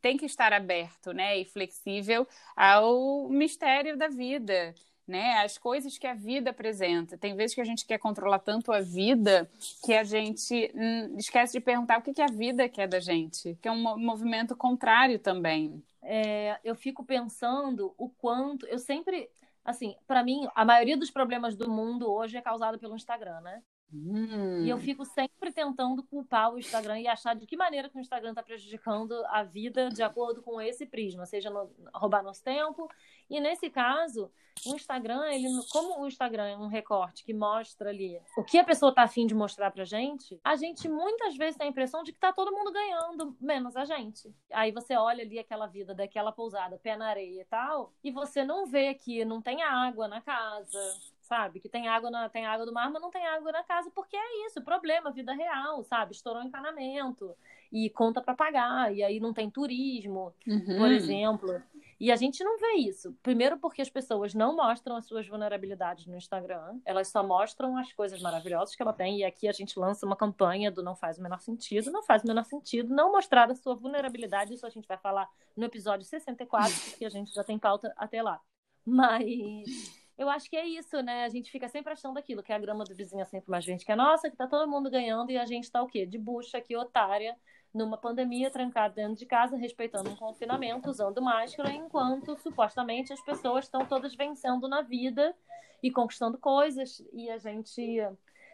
tem 0.01 0.17
que 0.17 0.27
estar 0.27 0.53
aberto, 0.53 1.13
né, 1.13 1.39
e 1.39 1.45
flexível 1.45 2.27
ao 2.57 3.29
mistério 3.29 3.97
da 3.97 4.09
vida 4.09 4.75
né? 5.07 5.43
As 5.43 5.59
coisas 5.59 5.99
que 5.99 6.07
a 6.07 6.15
vida 6.15 6.51
apresenta. 6.51 7.19
Tem 7.19 7.35
vezes 7.35 7.55
que 7.55 7.61
a 7.61 7.65
gente 7.65 7.87
quer 7.87 7.99
controlar 7.99 8.39
tanto 8.39 8.73
a 8.73 8.81
vida 8.81 9.51
que 9.85 9.93
a 9.95 10.05
gente 10.05 10.73
hum, 10.75 11.17
esquece 11.19 11.53
de 11.53 11.61
perguntar 11.61 11.99
o 11.99 12.03
que, 12.03 12.15
que 12.15 12.23
a 12.23 12.27
vida 12.27 12.69
quer 12.69 12.89
da 12.89 13.01
gente, 13.01 13.57
que 13.61 13.69
é 13.69 13.73
um 13.73 13.99
movimento 13.99 14.57
contrário 14.57 15.19
também. 15.19 15.83
É, 16.03 16.59
eu 16.65 16.75
fico 16.75 17.05
pensando 17.05 17.95
o 17.99 18.09
quanto. 18.09 18.67
Eu 18.67 18.79
sempre. 18.79 19.29
Assim, 19.65 19.97
para 20.07 20.25
mim, 20.25 20.49
a 20.55 20.65
maioria 20.65 20.97
dos 20.97 21.11
problemas 21.11 21.57
do 21.57 21.71
mundo 21.71 22.11
hoje 22.13 22.37
é 22.37 22.43
causada 22.43 22.79
pelo 22.79 22.97
Instagram, 22.97 23.41
né? 23.41 23.63
Hum. 23.93 24.65
E 24.65 24.71
eu 24.71 24.79
fico 24.79 25.05
sempre 25.05 25.53
tentando 25.53 26.03
culpar 26.03 26.53
o 26.53 26.59
Instagram 26.59 27.01
e 27.01 27.07
achar 27.07 27.35
de 27.37 27.47
que 27.47 27.57
maneira 27.57 27.91
que 27.91 27.99
o 27.99 28.01
Instagram 28.01 28.31
está 28.31 28.43
prejudicando 28.43 29.13
a 29.27 29.43
vida 29.43 29.91
de 29.91 30.03
acordo 30.03 30.43
com 30.43 30.61
esse 30.61 30.87
prisma, 30.87 31.27
seja 31.27 31.51
no, 31.51 31.71
roubar 31.95 32.23
nosso 32.23 32.43
tempo. 32.43 32.89
E 33.29 33.39
nesse 33.41 33.69
caso, 33.69 34.31
o 34.67 34.75
Instagram, 34.75 35.25
ele, 35.31 35.49
como 35.71 36.01
o 36.01 36.07
Instagram 36.07 36.47
é 36.47 36.57
um 36.57 36.69
recorte 36.69 37.25
que 37.25 37.35
mostra 37.35 37.91
ali 37.91 38.21
o 38.37 38.45
que 38.45 38.59
a 38.59 38.65
pessoa 38.65 38.91
está 38.91 39.03
afim 39.03 39.27
de 39.27 39.35
mostrar 39.35 39.71
pra 39.71 39.85
gente, 39.85 40.41
a 40.45 40.57
gente 40.57 40.89
muitas 40.89 41.37
vezes 41.37 41.57
tem 41.57 41.67
a 41.67 41.71
impressão 41.71 42.03
de 42.03 42.13
que 42.13 42.19
tá 42.19 42.33
todo 42.33 42.53
mundo 42.53 42.73
ganhando, 42.73 43.37
menos 43.41 43.77
a 43.77 43.85
gente. 43.85 44.35
Aí 44.51 44.71
você 44.71 44.95
olha 44.97 45.23
ali 45.23 45.39
aquela 45.39 45.67
vida 45.67 45.95
daquela 45.95 46.33
pousada, 46.33 46.79
pé 46.79 46.97
na 46.97 47.09
areia 47.09 47.43
e 47.43 47.45
tal, 47.45 47.93
e 48.03 48.11
você 48.11 48.45
não 48.45 48.67
vê 48.67 48.95
que 48.95 49.25
não 49.25 49.43
tem 49.43 49.63
água 49.63 50.07
na 50.09 50.21
casa, 50.21 50.79
sabe? 51.23 51.61
Que 51.61 51.69
tem 51.69 51.89
água, 51.89 52.11
na, 52.11 52.29
tem 52.29 52.47
água 52.47 52.67
do 52.67 52.73
mar, 52.73 52.91
mas 52.91 53.01
não 53.01 53.11
tem 53.11 53.27
água 53.27 53.53
na 53.53 53.63
casa, 53.63 53.91
porque 53.95 54.17
é 54.17 54.47
isso, 54.47 54.63
problema, 54.63 55.11
vida 55.11 55.33
real, 55.33 55.83
sabe? 55.85 56.13
Estourou 56.13 56.43
encanamento 56.43 57.35
e 57.73 57.89
conta 57.89 58.21
para 58.21 58.35
pagar, 58.35 58.95
e 58.95 59.03
aí 59.03 59.19
não 59.19 59.33
tem 59.33 59.51
turismo, 59.51 60.35
uhum. 60.47 60.79
por 60.79 60.91
exemplo. 60.91 61.63
E 61.99 62.11
a 62.11 62.17
gente 62.17 62.43
não 62.43 62.59
vê 62.59 62.73
isso. 62.79 63.17
Primeiro, 63.23 63.57
porque 63.59 63.81
as 63.81 63.89
pessoas 63.89 64.35
não 64.35 64.57
mostram 64.57 64.97
as 64.97 65.07
suas 65.07 65.27
vulnerabilidades 65.27 66.07
no 66.07 66.17
Instagram, 66.17 66.81
elas 66.85 67.09
só 67.09 67.23
mostram 67.23 67.77
as 67.77 67.93
coisas 67.93 68.21
maravilhosas 68.21 68.75
que 68.75 68.83
ela 68.83 68.93
tem. 68.93 69.21
E 69.21 69.25
aqui 69.25 69.49
a 69.49 69.53
gente 69.53 69.79
lança 69.79 70.05
uma 70.05 70.17
campanha 70.17 70.71
do 70.71 70.83
Não 70.83 70.97
Faz 70.97 71.19
o 71.19 71.23
Menor 71.23 71.41
Sentido. 71.41 71.93
Não 71.93 72.03
faz 72.03 72.25
o 72.25 72.27
menor 72.27 72.45
sentido 72.45 72.93
não 72.93 73.13
mostrar 73.13 73.49
a 73.51 73.55
sua 73.55 73.77
vulnerabilidade. 73.77 74.53
Isso 74.53 74.67
a 74.67 74.71
gente 74.71 74.89
vai 74.89 74.99
falar 74.99 75.29
no 75.57 75.65
episódio 75.65 76.05
64, 76.05 76.75
porque 76.91 77.05
a 77.05 77.09
gente 77.09 77.33
já 77.33 77.45
tem 77.45 77.57
pauta 77.57 77.95
até 77.97 78.21
lá. 78.21 78.41
Mas 78.85 80.02
eu 80.17 80.29
acho 80.29 80.49
que 80.49 80.57
é 80.57 80.67
isso, 80.67 81.01
né? 81.03 81.25
A 81.25 81.29
gente 81.29 81.51
fica 81.51 81.69
sempre 81.69 81.93
achando 81.93 82.19
aquilo, 82.19 82.43
que 82.43 82.53
a 82.53 82.59
grama 82.59 82.85
do 82.85 82.95
vizinho 82.95 83.23
é 83.23 83.25
sempre 83.25 83.51
mais 83.51 83.65
gente 83.65 83.85
que 83.85 83.93
a 83.93 83.97
nossa, 83.97 84.31
que 84.31 84.37
tá 84.37 84.47
todo 84.47 84.71
mundo 84.71 84.91
ganhando 84.91 85.31
e 85.31 85.39
a 85.39 85.45
gente 85.45 85.71
tá 85.71 85.83
o 85.83 85.87
quê? 85.87 86.07
De 86.07 86.19
bucha 86.19 86.59
aqui, 86.59 86.77
otária, 86.77 87.37
numa 87.73 87.97
pandemia, 87.97 88.51
trancado 88.51 88.95
dentro 88.95 89.17
de 89.17 89.27
casa, 89.27 89.57
respeitando 89.57 90.11
um 90.11 90.17
confinamento, 90.17 90.91
usando 90.91 91.23
máscara, 91.23 91.73
enquanto 91.73 92.37
supostamente 92.37 93.13
as 93.13 93.23
pessoas 93.23 93.65
estão 93.65 93.87
todas 93.87 94.15
vencendo 94.15 94.69
na 94.69 94.83
vida 94.83 95.35
e 95.83 95.91
conquistando 95.91 96.39
coisas 96.39 97.03
e 97.13 97.31
a 97.31 97.39
gente. 97.39 97.99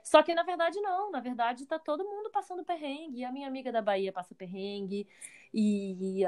Só 0.05 0.23
que 0.23 0.35
na 0.35 0.45
verdade 0.45 0.81
não, 0.81 1.11
na 1.11 1.21
verdade 1.21 1.67
tá 1.67 1.79
todo 1.79 2.05
mundo 2.05 2.31
passando 2.31 2.65
perrengue. 2.65 3.25
A 3.25 3.33
minha 3.33 3.49
amiga 3.49 3.73
da 3.73 3.83
Bahia 3.83 4.13
passa 4.13 4.35
perrengue, 4.35 5.07
e, 5.53 6.25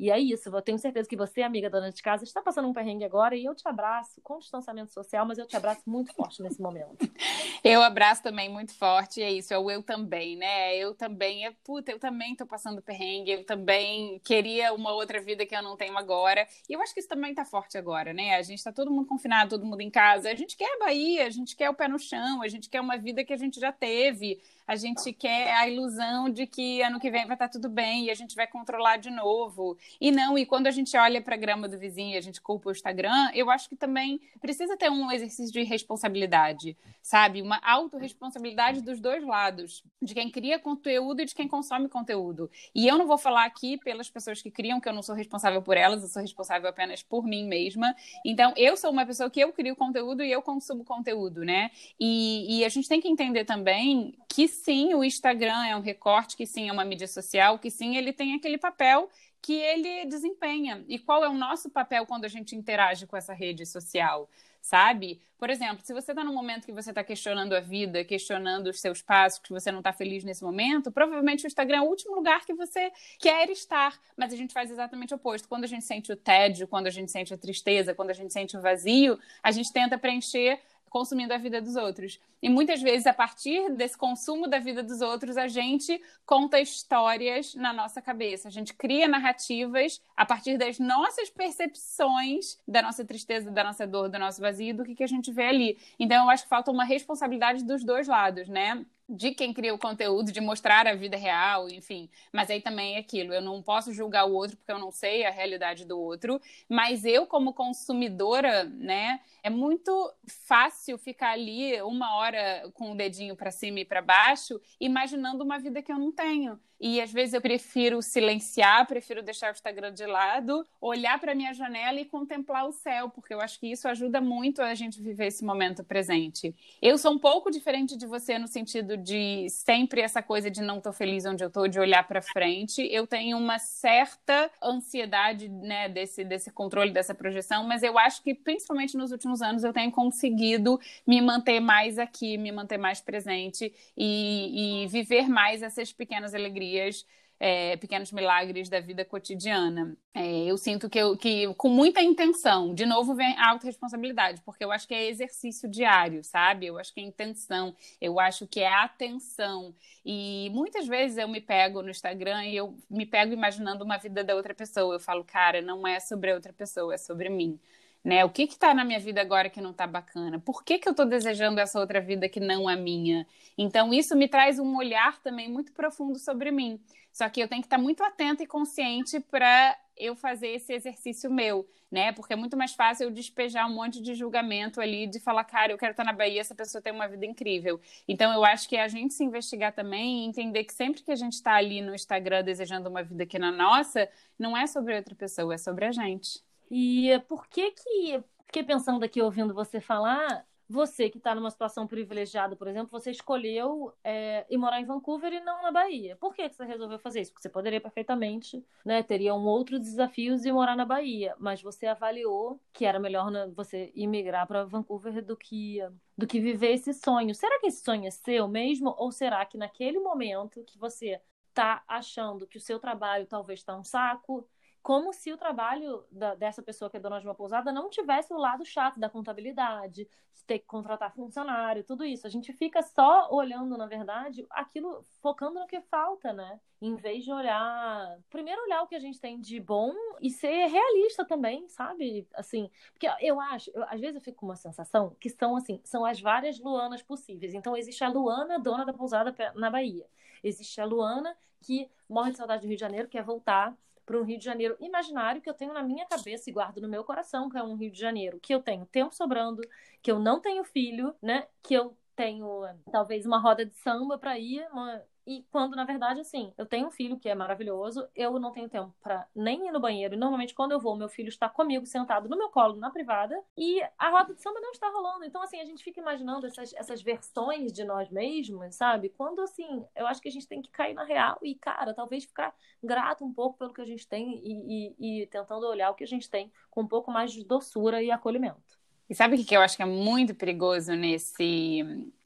e 0.00 0.10
é 0.10 0.18
isso. 0.18 0.48
Eu 0.48 0.62
tenho 0.62 0.78
certeza 0.78 1.06
que 1.06 1.14
você, 1.14 1.42
amiga 1.42 1.68
dona 1.68 1.92
de 1.92 2.02
casa, 2.02 2.24
está 2.24 2.40
passando 2.40 2.66
um 2.66 2.72
perrengue 2.72 3.04
agora 3.04 3.36
e 3.36 3.44
eu 3.44 3.54
te 3.54 3.68
abraço 3.68 4.18
com 4.22 4.38
distanciamento 4.38 4.90
social, 4.94 5.26
mas 5.26 5.36
eu 5.36 5.46
te 5.46 5.54
abraço 5.54 5.82
muito 5.86 6.14
forte 6.14 6.42
nesse 6.42 6.60
momento. 6.60 6.96
Eu 7.62 7.82
abraço 7.82 8.22
também 8.22 8.48
muito 8.48 8.74
forte, 8.74 9.22
é 9.22 9.30
isso, 9.30 9.52
é 9.52 9.58
o 9.58 9.70
eu 9.70 9.82
também, 9.82 10.34
né? 10.34 10.74
Eu 10.78 10.94
também, 10.94 11.44
é, 11.44 11.52
puta, 11.62 11.92
eu 11.92 11.98
também 11.98 12.34
tô 12.34 12.46
passando 12.46 12.80
perrengue, 12.80 13.32
eu 13.32 13.44
também 13.44 14.18
queria 14.24 14.72
uma 14.72 14.94
outra 14.94 15.20
vida 15.20 15.44
que 15.44 15.54
eu 15.54 15.62
não 15.62 15.76
tenho 15.76 15.94
agora. 15.98 16.48
E 16.66 16.72
eu 16.72 16.80
acho 16.80 16.94
que 16.94 17.00
isso 17.00 17.08
também 17.10 17.34
tá 17.34 17.44
forte 17.44 17.76
agora, 17.76 18.14
né? 18.14 18.34
A 18.36 18.40
gente 18.40 18.64
tá 18.64 18.72
todo 18.72 18.90
mundo 18.90 19.06
confinado, 19.06 19.50
todo 19.50 19.66
mundo 19.66 19.82
em 19.82 19.90
casa. 19.90 20.30
A 20.30 20.34
gente 20.34 20.56
quer 20.56 20.74
a 20.76 20.78
Bahia, 20.78 21.26
a 21.26 21.30
gente 21.30 21.54
quer 21.54 21.68
o 21.68 21.74
pé 21.74 21.86
no 21.86 21.98
chão, 21.98 22.40
a 22.40 22.48
gente 22.48 22.70
quer 22.70 22.80
uma 22.80 22.96
vida 22.96 23.22
que 23.22 23.32
a 23.34 23.36
gente 23.36 23.60
já 23.60 23.70
teve 23.70 24.40
a 24.70 24.76
gente 24.76 25.12
quer 25.12 25.52
a 25.54 25.68
ilusão 25.68 26.30
de 26.30 26.46
que 26.46 26.80
ano 26.80 27.00
que 27.00 27.10
vem 27.10 27.26
vai 27.26 27.34
estar 27.34 27.48
tudo 27.48 27.68
bem 27.68 28.04
e 28.04 28.10
a 28.10 28.14
gente 28.14 28.36
vai 28.36 28.46
controlar 28.50 28.98
de 28.98 29.10
novo. 29.10 29.78
E 30.00 30.10
não, 30.10 30.36
e 30.36 30.44
quando 30.44 30.66
a 30.66 30.70
gente 30.70 30.96
olha 30.96 31.22
para 31.22 31.34
a 31.34 31.38
grama 31.38 31.68
do 31.68 31.78
vizinho 31.78 32.14
e 32.14 32.16
a 32.16 32.20
gente 32.20 32.40
culpa 32.40 32.68
o 32.68 32.72
Instagram, 32.72 33.30
eu 33.34 33.50
acho 33.50 33.68
que 33.68 33.76
também 33.76 34.20
precisa 34.40 34.76
ter 34.76 34.90
um 34.90 35.10
exercício 35.10 35.52
de 35.52 35.62
responsabilidade, 35.62 36.76
sabe? 37.02 37.40
Uma 37.40 37.60
autorresponsabilidade 37.62 38.82
dos 38.82 39.00
dois 39.00 39.24
lados, 39.24 39.84
de 40.02 40.14
quem 40.14 40.30
cria 40.30 40.58
conteúdo 40.58 41.22
e 41.22 41.24
de 41.24 41.34
quem 41.34 41.48
consome 41.48 41.88
conteúdo. 41.88 42.50
E 42.74 42.86
eu 42.86 42.98
não 42.98 43.06
vou 43.06 43.18
falar 43.18 43.44
aqui 43.44 43.78
pelas 43.78 44.10
pessoas 44.10 44.42
que 44.42 44.50
criam, 44.50 44.80
que 44.80 44.88
eu 44.88 44.92
não 44.92 45.02
sou 45.02 45.14
responsável 45.14 45.62
por 45.62 45.76
elas, 45.76 46.02
eu 46.02 46.08
sou 46.08 46.22
responsável 46.22 46.68
apenas 46.68 47.02
por 47.02 47.24
mim 47.24 47.46
mesma. 47.46 47.94
Então, 48.24 48.52
eu 48.56 48.76
sou 48.76 48.90
uma 48.90 49.06
pessoa 49.06 49.30
que 49.30 49.40
eu 49.40 49.52
crio 49.52 49.76
conteúdo 49.76 50.22
e 50.22 50.30
eu 50.30 50.42
consumo 50.42 50.84
conteúdo, 50.84 51.44
né? 51.44 51.70
E, 51.98 52.58
e 52.58 52.64
a 52.64 52.68
gente 52.68 52.88
tem 52.88 53.00
que 53.00 53.08
entender 53.08 53.44
também 53.44 54.14
que 54.28 54.46
sim, 54.48 54.94
o 54.94 55.04
Instagram 55.04 55.64
é 55.64 55.76
um 55.76 55.80
recorte, 55.80 56.36
que 56.36 56.46
sim, 56.46 56.68
é 56.68 56.72
uma 56.72 56.84
mídia 56.84 57.06
social, 57.06 57.58
que 57.58 57.70
sim, 57.70 57.96
ele 57.96 58.12
tem 58.12 58.34
aquele 58.40 58.58
papel 58.58 59.08
que 59.40 59.54
ele 59.54 60.04
desempenha. 60.06 60.84
E 60.88 60.98
qual 60.98 61.24
é 61.24 61.28
o 61.28 61.32
nosso 61.32 61.70
papel 61.70 62.04
quando 62.04 62.24
a 62.24 62.28
gente 62.28 62.54
interage 62.54 63.06
com 63.06 63.16
essa 63.16 63.32
rede 63.32 63.64
social? 63.64 64.28
Sabe? 64.60 65.22
Por 65.38 65.48
exemplo, 65.48 65.82
se 65.82 65.94
você 65.94 66.12
está 66.12 66.22
num 66.22 66.34
momento 66.34 66.66
que 66.66 66.72
você 66.72 66.90
está 66.90 67.02
questionando 67.02 67.54
a 67.54 67.60
vida, 67.60 68.04
questionando 68.04 68.66
os 68.66 68.78
seus 68.78 69.00
passos, 69.00 69.38
que 69.38 69.50
você 69.50 69.72
não 69.72 69.78
está 69.78 69.90
feliz 69.90 70.22
nesse 70.22 70.44
momento, 70.44 70.92
provavelmente 70.92 71.46
o 71.46 71.46
Instagram 71.46 71.78
é 71.78 71.80
o 71.80 71.86
último 71.86 72.14
lugar 72.14 72.44
que 72.44 72.52
você 72.52 72.92
quer 73.18 73.48
estar. 73.48 73.98
Mas 74.14 74.34
a 74.34 74.36
gente 74.36 74.52
faz 74.52 74.70
exatamente 74.70 75.14
o 75.14 75.16
oposto. 75.16 75.48
Quando 75.48 75.64
a 75.64 75.66
gente 75.66 75.84
sente 75.84 76.12
o 76.12 76.16
tédio, 76.16 76.68
quando 76.68 76.88
a 76.88 76.90
gente 76.90 77.10
sente 77.10 77.32
a 77.32 77.38
tristeza, 77.38 77.94
quando 77.94 78.10
a 78.10 78.14
gente 78.14 78.34
sente 78.34 78.54
o 78.54 78.60
vazio, 78.60 79.18
a 79.42 79.50
gente 79.50 79.72
tenta 79.72 79.96
preencher 79.96 80.60
consumindo 80.90 81.32
a 81.32 81.38
vida 81.38 81.62
dos 81.62 81.76
outros. 81.76 82.20
E 82.42 82.48
muitas 82.48 82.82
vezes, 82.82 83.06
a 83.06 83.14
partir 83.14 83.70
desse 83.74 83.96
consumo 83.96 84.48
da 84.48 84.58
vida 84.58 84.82
dos 84.82 85.00
outros, 85.00 85.36
a 85.36 85.46
gente 85.46 86.02
conta 86.26 86.60
histórias 86.60 87.54
na 87.54 87.72
nossa 87.72 88.02
cabeça. 88.02 88.48
A 88.48 88.50
gente 88.50 88.74
cria 88.74 89.06
narrativas 89.06 90.02
a 90.16 90.26
partir 90.26 90.58
das 90.58 90.78
nossas 90.78 91.30
percepções 91.30 92.58
da 92.66 92.82
nossa 92.82 93.04
tristeza, 93.04 93.50
da 93.50 93.62
nossa 93.62 93.86
dor, 93.86 94.08
do 94.08 94.18
nosso 94.18 94.40
vazio, 94.40 94.74
do 94.74 94.84
que, 94.84 94.96
que 94.96 95.04
a 95.04 95.06
gente 95.06 95.30
vê 95.32 95.44
ali. 95.44 95.78
Então, 95.98 96.24
eu 96.24 96.30
acho 96.30 96.42
que 96.42 96.48
falta 96.48 96.70
uma 96.70 96.84
responsabilidade 96.84 97.64
dos 97.64 97.84
dois 97.84 98.08
lados, 98.08 98.48
né? 98.48 98.84
De 99.10 99.32
quem 99.32 99.52
cria 99.52 99.74
o 99.74 99.78
conteúdo, 99.78 100.30
de 100.30 100.40
mostrar 100.40 100.86
a 100.86 100.94
vida 100.94 101.16
real, 101.16 101.68
enfim. 101.68 102.08
Mas 102.32 102.48
aí 102.50 102.60
também 102.60 102.94
é 102.94 102.98
aquilo, 102.98 103.34
eu 103.34 103.42
não 103.42 103.60
posso 103.60 103.92
julgar 103.92 104.24
o 104.24 104.32
outro 104.32 104.56
porque 104.56 104.70
eu 104.72 104.78
não 104.78 104.92
sei 104.92 105.26
a 105.26 105.30
realidade 105.30 105.84
do 105.84 105.98
outro, 105.98 106.40
mas 106.68 107.04
eu 107.04 107.26
como 107.26 107.52
consumidora, 107.52 108.64
né, 108.64 109.20
é 109.42 109.50
muito 109.50 110.12
fácil 110.26 110.96
ficar 110.96 111.32
ali 111.32 111.80
uma 111.82 112.14
hora 112.16 112.70
com 112.74 112.92
o 112.92 112.94
dedinho 112.94 113.34
para 113.34 113.50
cima 113.50 113.80
e 113.80 113.84
para 113.84 114.00
baixo, 114.00 114.60
imaginando 114.80 115.42
uma 115.42 115.58
vida 115.58 115.82
que 115.82 115.92
eu 115.92 115.98
não 115.98 116.12
tenho. 116.12 116.58
E 116.80 116.98
às 116.98 117.12
vezes 117.12 117.34
eu 117.34 117.42
prefiro 117.42 118.00
silenciar, 118.00 118.86
prefiro 118.86 119.22
deixar 119.22 119.48
o 119.48 119.52
Instagram 119.52 119.92
de 119.92 120.06
lado, 120.06 120.66
olhar 120.80 121.20
para 121.20 121.34
minha 121.34 121.52
janela 121.52 122.00
e 122.00 122.06
contemplar 122.06 122.66
o 122.66 122.72
céu, 122.72 123.10
porque 123.10 123.34
eu 123.34 123.40
acho 123.40 123.60
que 123.60 123.66
isso 123.66 123.86
ajuda 123.86 124.18
muito 124.18 124.62
a 124.62 124.74
gente 124.74 125.02
viver 125.02 125.26
esse 125.26 125.44
momento 125.44 125.84
presente. 125.84 126.54
Eu 126.80 126.96
sou 126.96 127.12
um 127.12 127.18
pouco 127.18 127.50
diferente 127.50 127.98
de 127.98 128.06
você 128.06 128.38
no 128.38 128.48
sentido 128.48 128.96
de 128.96 129.46
sempre 129.50 130.00
essa 130.00 130.22
coisa 130.22 130.50
de 130.50 130.62
não 130.62 130.78
estou 130.78 130.92
feliz 130.92 131.26
onde 131.26 131.44
eu 131.44 131.48
estou, 131.48 131.68
de 131.68 131.78
olhar 131.78 132.08
para 132.08 132.22
frente. 132.22 132.88
Eu 132.90 133.06
tenho 133.06 133.36
uma 133.36 133.58
certa 133.58 134.50
ansiedade, 134.62 135.50
né, 135.50 135.86
desse 135.86 136.24
desse 136.24 136.50
controle 136.50 136.92
dessa 136.92 137.14
projeção, 137.14 137.64
mas 137.64 137.82
eu 137.82 137.98
acho 137.98 138.22
que 138.22 138.34
principalmente 138.34 138.96
nos 138.96 139.12
últimos 139.12 139.42
anos 139.42 139.64
eu 139.64 139.72
tenho 139.72 139.92
conseguido 139.92 140.80
me 141.06 141.20
manter 141.20 141.60
mais 141.60 141.98
aqui, 141.98 142.38
me 142.38 142.50
manter 142.50 142.78
mais 142.78 143.02
presente 143.02 143.70
e, 143.96 144.84
e 144.84 144.86
viver 144.86 145.28
mais 145.28 145.62
essas 145.62 145.92
pequenas 145.92 146.34
alegrias 146.34 146.69
dias, 146.70 147.04
é, 147.38 147.76
pequenos 147.78 148.12
milagres 148.12 148.68
da 148.68 148.80
vida 148.80 149.04
cotidiana. 149.04 149.96
É, 150.12 150.44
eu 150.44 150.58
sinto 150.58 150.90
que, 150.90 150.98
eu, 150.98 151.16
que, 151.16 151.52
com 151.54 151.70
muita 151.70 152.02
intenção, 152.02 152.74
de 152.74 152.84
novo 152.84 153.14
vem 153.14 153.34
a 153.38 153.50
autorresponsabilidade, 153.50 154.42
porque 154.44 154.62
eu 154.62 154.70
acho 154.70 154.86
que 154.86 154.94
é 154.94 155.08
exercício 155.08 155.68
diário, 155.68 156.22
sabe? 156.22 156.66
Eu 156.66 156.78
acho 156.78 156.92
que 156.92 157.00
é 157.00 157.02
intenção, 157.02 157.74
eu 158.00 158.20
acho 158.20 158.46
que 158.46 158.60
é 158.60 158.68
atenção. 158.68 159.74
E 160.04 160.50
muitas 160.52 160.86
vezes 160.86 161.16
eu 161.16 161.28
me 161.28 161.40
pego 161.40 161.82
no 161.82 161.90
Instagram 161.90 162.44
e 162.44 162.56
eu 162.56 162.76
me 162.90 163.06
pego 163.06 163.32
imaginando 163.32 163.84
uma 163.84 163.96
vida 163.96 164.22
da 164.22 164.34
outra 164.34 164.54
pessoa. 164.54 164.94
Eu 164.94 165.00
falo, 165.00 165.24
cara, 165.24 165.62
não 165.62 165.86
é 165.86 165.98
sobre 165.98 166.30
a 166.30 166.34
outra 166.34 166.52
pessoa, 166.52 166.94
é 166.94 166.98
sobre 166.98 167.30
mim 167.30 167.58
né? 168.04 168.24
O 168.24 168.30
que 168.30 168.46
que 168.46 168.58
tá 168.58 168.72
na 168.74 168.84
minha 168.84 168.98
vida 168.98 169.20
agora 169.20 169.50
que 169.50 169.60
não 169.60 169.72
tá 169.72 169.86
bacana? 169.86 170.38
Por 170.38 170.64
que 170.64 170.78
que 170.78 170.88
eu 170.88 170.94
tô 170.94 171.04
desejando 171.04 171.60
essa 171.60 171.78
outra 171.78 172.00
vida 172.00 172.28
que 172.28 172.40
não 172.40 172.68
a 172.68 172.76
minha? 172.76 173.26
Então 173.56 173.92
isso 173.92 174.16
me 174.16 174.28
traz 174.28 174.58
um 174.58 174.76
olhar 174.76 175.20
também 175.22 175.50
muito 175.50 175.72
profundo 175.72 176.18
sobre 176.18 176.50
mim. 176.50 176.80
Só 177.12 177.28
que 177.28 177.40
eu 177.40 177.48
tenho 177.48 177.62
que 177.62 177.66
estar 177.66 177.76
tá 177.76 177.82
muito 177.82 178.02
atenta 178.02 178.42
e 178.42 178.46
consciente 178.46 179.20
para 179.20 179.76
eu 179.96 180.16
fazer 180.16 180.48
esse 180.48 180.72
exercício 180.72 181.30
meu, 181.30 181.68
né? 181.90 182.12
Porque 182.12 182.32
é 182.32 182.36
muito 182.36 182.56
mais 182.56 182.72
fácil 182.72 183.04
eu 183.04 183.10
despejar 183.10 183.68
um 183.68 183.74
monte 183.74 184.00
de 184.00 184.14
julgamento 184.14 184.80
ali, 184.80 185.06
de 185.06 185.20
falar, 185.20 185.44
cara, 185.44 185.72
eu 185.72 185.78
quero 185.78 185.90
estar 185.90 186.04
na 186.04 186.12
Bahia, 186.12 186.40
essa 186.40 186.54
pessoa 186.54 186.80
tem 186.80 186.92
uma 186.92 187.06
vida 187.06 187.26
incrível. 187.26 187.80
Então, 188.08 188.32
eu 188.32 188.44
acho 188.44 188.68
que 188.68 188.76
é 188.76 188.82
a 188.82 188.88
gente 188.88 189.12
se 189.12 189.22
investigar 189.22 189.74
também 189.74 190.24
e 190.24 190.26
entender 190.26 190.64
que 190.64 190.72
sempre 190.72 191.02
que 191.02 191.10
a 191.10 191.16
gente 191.16 191.34
está 191.34 191.54
ali 191.54 191.82
no 191.82 191.94
Instagram 191.94 192.42
desejando 192.42 192.88
uma 192.88 193.02
vida 193.02 193.26
que 193.26 193.38
na 193.38 193.52
nossa, 193.52 194.08
não 194.38 194.56
é 194.56 194.66
sobre 194.66 194.96
outra 194.96 195.14
pessoa, 195.14 195.54
é 195.54 195.58
sobre 195.58 195.84
a 195.84 195.92
gente. 195.92 196.40
E 196.70 197.18
por 197.28 197.46
que 197.48 197.72
que, 197.72 198.22
fiquei 198.46 198.62
pensando 198.62 199.04
aqui 199.04 199.20
ouvindo 199.20 199.52
você 199.52 199.80
falar, 199.80 200.46
você 200.70 201.10
que 201.10 201.18
está 201.18 201.34
numa 201.34 201.50
situação 201.50 201.84
privilegiada, 201.84 202.54
por 202.54 202.68
exemplo, 202.68 202.88
você 202.90 203.10
escolheu 203.10 203.92
é, 204.04 204.46
ir 204.48 204.56
morar 204.56 204.80
em 204.80 204.84
Vancouver 204.84 205.32
e 205.32 205.40
não 205.40 205.60
na 205.62 205.72
Bahia. 205.72 206.16
Por 206.16 206.32
que, 206.32 206.48
que 206.48 206.54
você 206.54 206.64
resolveu 206.64 206.98
fazer 206.98 207.20
isso? 207.20 207.32
Porque 207.32 207.42
você 207.42 207.48
poderia 207.48 207.80
perfeitamente, 207.80 208.64
né, 208.84 209.02
teria 209.02 209.34
um 209.34 209.44
outro 209.46 209.80
desafio 209.80 210.38
de 210.38 210.52
morar 210.52 210.76
na 210.76 210.84
Bahia, 210.84 211.34
mas 211.40 211.60
você 211.60 211.86
avaliou 211.88 212.60
que 212.72 212.86
era 212.86 213.00
melhor 213.00 213.32
né, 213.32 213.50
você 213.54 213.90
imigrar 213.96 214.46
para 214.46 214.64
Vancouver 214.64 215.24
do 215.24 215.36
que 215.36 215.80
do 216.16 216.26
que 216.26 216.38
viver 216.38 216.72
esse 216.74 216.92
sonho. 216.94 217.34
Será 217.34 217.58
que 217.58 217.66
esse 217.66 217.82
sonho 217.82 218.06
é 218.06 218.10
seu 218.10 218.46
mesmo 218.46 218.94
ou 218.96 219.10
será 219.10 219.44
que 219.46 219.58
naquele 219.58 219.98
momento 219.98 220.62
que 220.64 220.78
você 220.78 221.20
está 221.48 221.82
achando 221.88 222.46
que 222.46 222.58
o 222.58 222.60
seu 222.60 222.78
trabalho 222.78 223.26
talvez 223.26 223.58
está 223.60 223.76
um 223.76 223.82
saco, 223.82 224.46
como 224.82 225.12
se 225.12 225.30
o 225.32 225.36
trabalho 225.36 226.04
da, 226.10 226.34
dessa 226.34 226.62
pessoa 226.62 226.90
que 226.90 226.96
é 226.96 227.00
dona 227.00 227.20
de 227.20 227.26
uma 227.26 227.34
pousada 227.34 227.70
não 227.70 227.90
tivesse 227.90 228.32
o 228.32 228.38
lado 228.38 228.64
chato 228.64 228.98
da 228.98 229.10
contabilidade, 229.10 230.08
de 230.34 230.44
ter 230.46 230.58
que 230.58 230.66
contratar 230.66 231.12
funcionário, 231.12 231.84
tudo 231.84 232.02
isso. 232.02 232.26
A 232.26 232.30
gente 232.30 232.52
fica 232.54 232.82
só 232.82 233.28
olhando, 233.30 233.76
na 233.76 233.86
verdade, 233.86 234.46
aquilo, 234.50 235.04
focando 235.20 235.60
no 235.60 235.66
que 235.66 235.80
falta, 235.82 236.32
né? 236.32 236.58
Em 236.80 236.94
vez 236.94 237.24
de 237.24 237.30
olhar. 237.30 238.18
Primeiro, 238.30 238.62
olhar 238.62 238.82
o 238.82 238.86
que 238.86 238.94
a 238.94 239.00
gente 239.00 239.20
tem 239.20 239.38
de 239.38 239.60
bom 239.60 239.92
e 240.18 240.30
ser 240.30 240.66
realista 240.66 241.26
também, 241.26 241.68
sabe? 241.68 242.26
Assim, 242.34 242.70
porque 242.92 243.06
eu 243.20 243.38
acho, 243.38 243.70
eu, 243.74 243.84
às 243.84 244.00
vezes 244.00 244.16
eu 244.16 244.22
fico 244.22 244.38
com 244.38 244.46
uma 244.46 244.56
sensação 244.56 245.14
que 245.20 245.28
são, 245.28 245.56
assim, 245.56 245.78
são 245.84 246.06
as 246.06 246.20
várias 246.20 246.58
Luanas 246.58 247.02
possíveis. 247.02 247.52
Então, 247.52 247.76
existe 247.76 248.02
a 248.02 248.08
Luana, 248.08 248.58
dona 248.58 248.86
da 248.86 248.94
pousada 248.94 249.34
na 249.54 249.68
Bahia. 249.68 250.06
Existe 250.42 250.80
a 250.80 250.86
Luana, 250.86 251.36
que 251.60 251.90
morre 252.08 252.30
de 252.30 252.38
saudade 252.38 252.62
do 252.62 252.68
Rio 252.68 252.76
de 252.76 252.80
Janeiro, 252.80 253.08
quer 253.08 253.22
voltar 253.22 253.76
para 254.10 254.20
um 254.20 254.24
Rio 254.24 254.38
de 254.38 254.44
Janeiro 254.44 254.76
imaginário 254.80 255.40
que 255.40 255.48
eu 255.48 255.54
tenho 255.54 255.72
na 255.72 255.84
minha 255.84 256.04
cabeça 256.04 256.50
e 256.50 256.52
guardo 256.52 256.80
no 256.80 256.88
meu 256.88 257.04
coração, 257.04 257.48
que 257.48 257.56
é 257.56 257.62
um 257.62 257.76
Rio 257.76 257.92
de 257.92 258.00
Janeiro 258.00 258.40
que 258.40 258.52
eu 258.52 258.60
tenho 258.60 258.84
tempo 258.86 259.14
sobrando, 259.14 259.62
que 260.02 260.10
eu 260.10 260.18
não 260.18 260.40
tenho 260.40 260.64
filho, 260.64 261.14
né? 261.22 261.46
Que 261.62 261.74
eu 261.74 261.96
tenho 262.16 262.64
talvez 262.90 263.24
uma 263.24 263.38
roda 263.38 263.64
de 263.64 263.72
samba 263.76 264.18
para 264.18 264.36
ir, 264.36 264.66
uma... 264.72 265.00
e 265.30 265.46
quando 265.52 265.76
na 265.76 265.84
verdade 265.84 266.18
assim, 266.18 266.52
eu 266.58 266.66
tenho 266.66 266.88
um 266.88 266.90
filho 266.90 267.16
que 267.16 267.28
é 267.28 267.34
maravilhoso, 267.36 268.08
eu 268.16 268.36
não 268.40 268.50
tenho 268.50 268.68
tempo 268.68 268.92
para 269.00 269.28
nem 269.32 269.68
ir 269.68 269.70
no 269.70 269.78
banheiro, 269.78 270.14
e 270.14 270.18
normalmente 270.18 270.52
quando 270.52 270.72
eu 270.72 270.80
vou, 270.80 270.96
meu 270.96 271.08
filho 271.08 271.28
está 271.28 271.48
comigo 271.48 271.86
sentado 271.86 272.28
no 272.28 272.36
meu 272.36 272.48
colo 272.48 272.74
na 272.74 272.90
privada, 272.90 273.40
e 273.56 273.80
a 273.96 274.10
roda 274.10 274.34
de 274.34 274.42
samba 274.42 274.60
não 274.60 274.72
está 274.72 274.88
rolando. 274.88 275.24
Então 275.24 275.40
assim, 275.40 275.60
a 275.60 275.64
gente 275.64 275.84
fica 275.84 276.00
imaginando 276.00 276.46
essas, 276.46 276.74
essas 276.74 277.00
versões 277.00 277.72
de 277.72 277.84
nós 277.84 278.10
mesmos, 278.10 278.74
sabe? 278.74 279.08
Quando 279.10 279.40
assim, 279.40 279.84
eu 279.94 280.04
acho 280.08 280.20
que 280.20 280.28
a 280.28 280.32
gente 280.32 280.48
tem 280.48 280.60
que 280.60 280.70
cair 280.70 280.94
na 280.94 281.04
real 281.04 281.38
e 281.42 281.54
cara, 281.54 281.94
talvez 281.94 282.24
ficar 282.24 282.52
grato 282.82 283.24
um 283.24 283.32
pouco 283.32 283.56
pelo 283.56 283.72
que 283.72 283.80
a 283.80 283.86
gente 283.86 284.08
tem 284.08 284.40
e, 284.42 284.94
e, 284.98 285.22
e 285.22 285.26
tentando 285.28 285.64
olhar 285.64 285.90
o 285.90 285.94
que 285.94 286.02
a 286.02 286.08
gente 286.08 286.28
tem 286.28 286.50
com 286.68 286.82
um 286.82 286.88
pouco 286.88 287.10
mais 287.12 287.32
de 287.32 287.44
doçura 287.44 288.02
e 288.02 288.10
acolhimento. 288.10 288.80
E 289.08 289.14
sabe 289.14 289.36
o 289.36 289.44
que 289.44 289.56
eu 289.56 289.60
acho 289.60 289.76
que 289.76 289.82
é 289.82 289.86
muito 289.86 290.34
perigoso 290.34 290.92
nesse, 290.92 291.80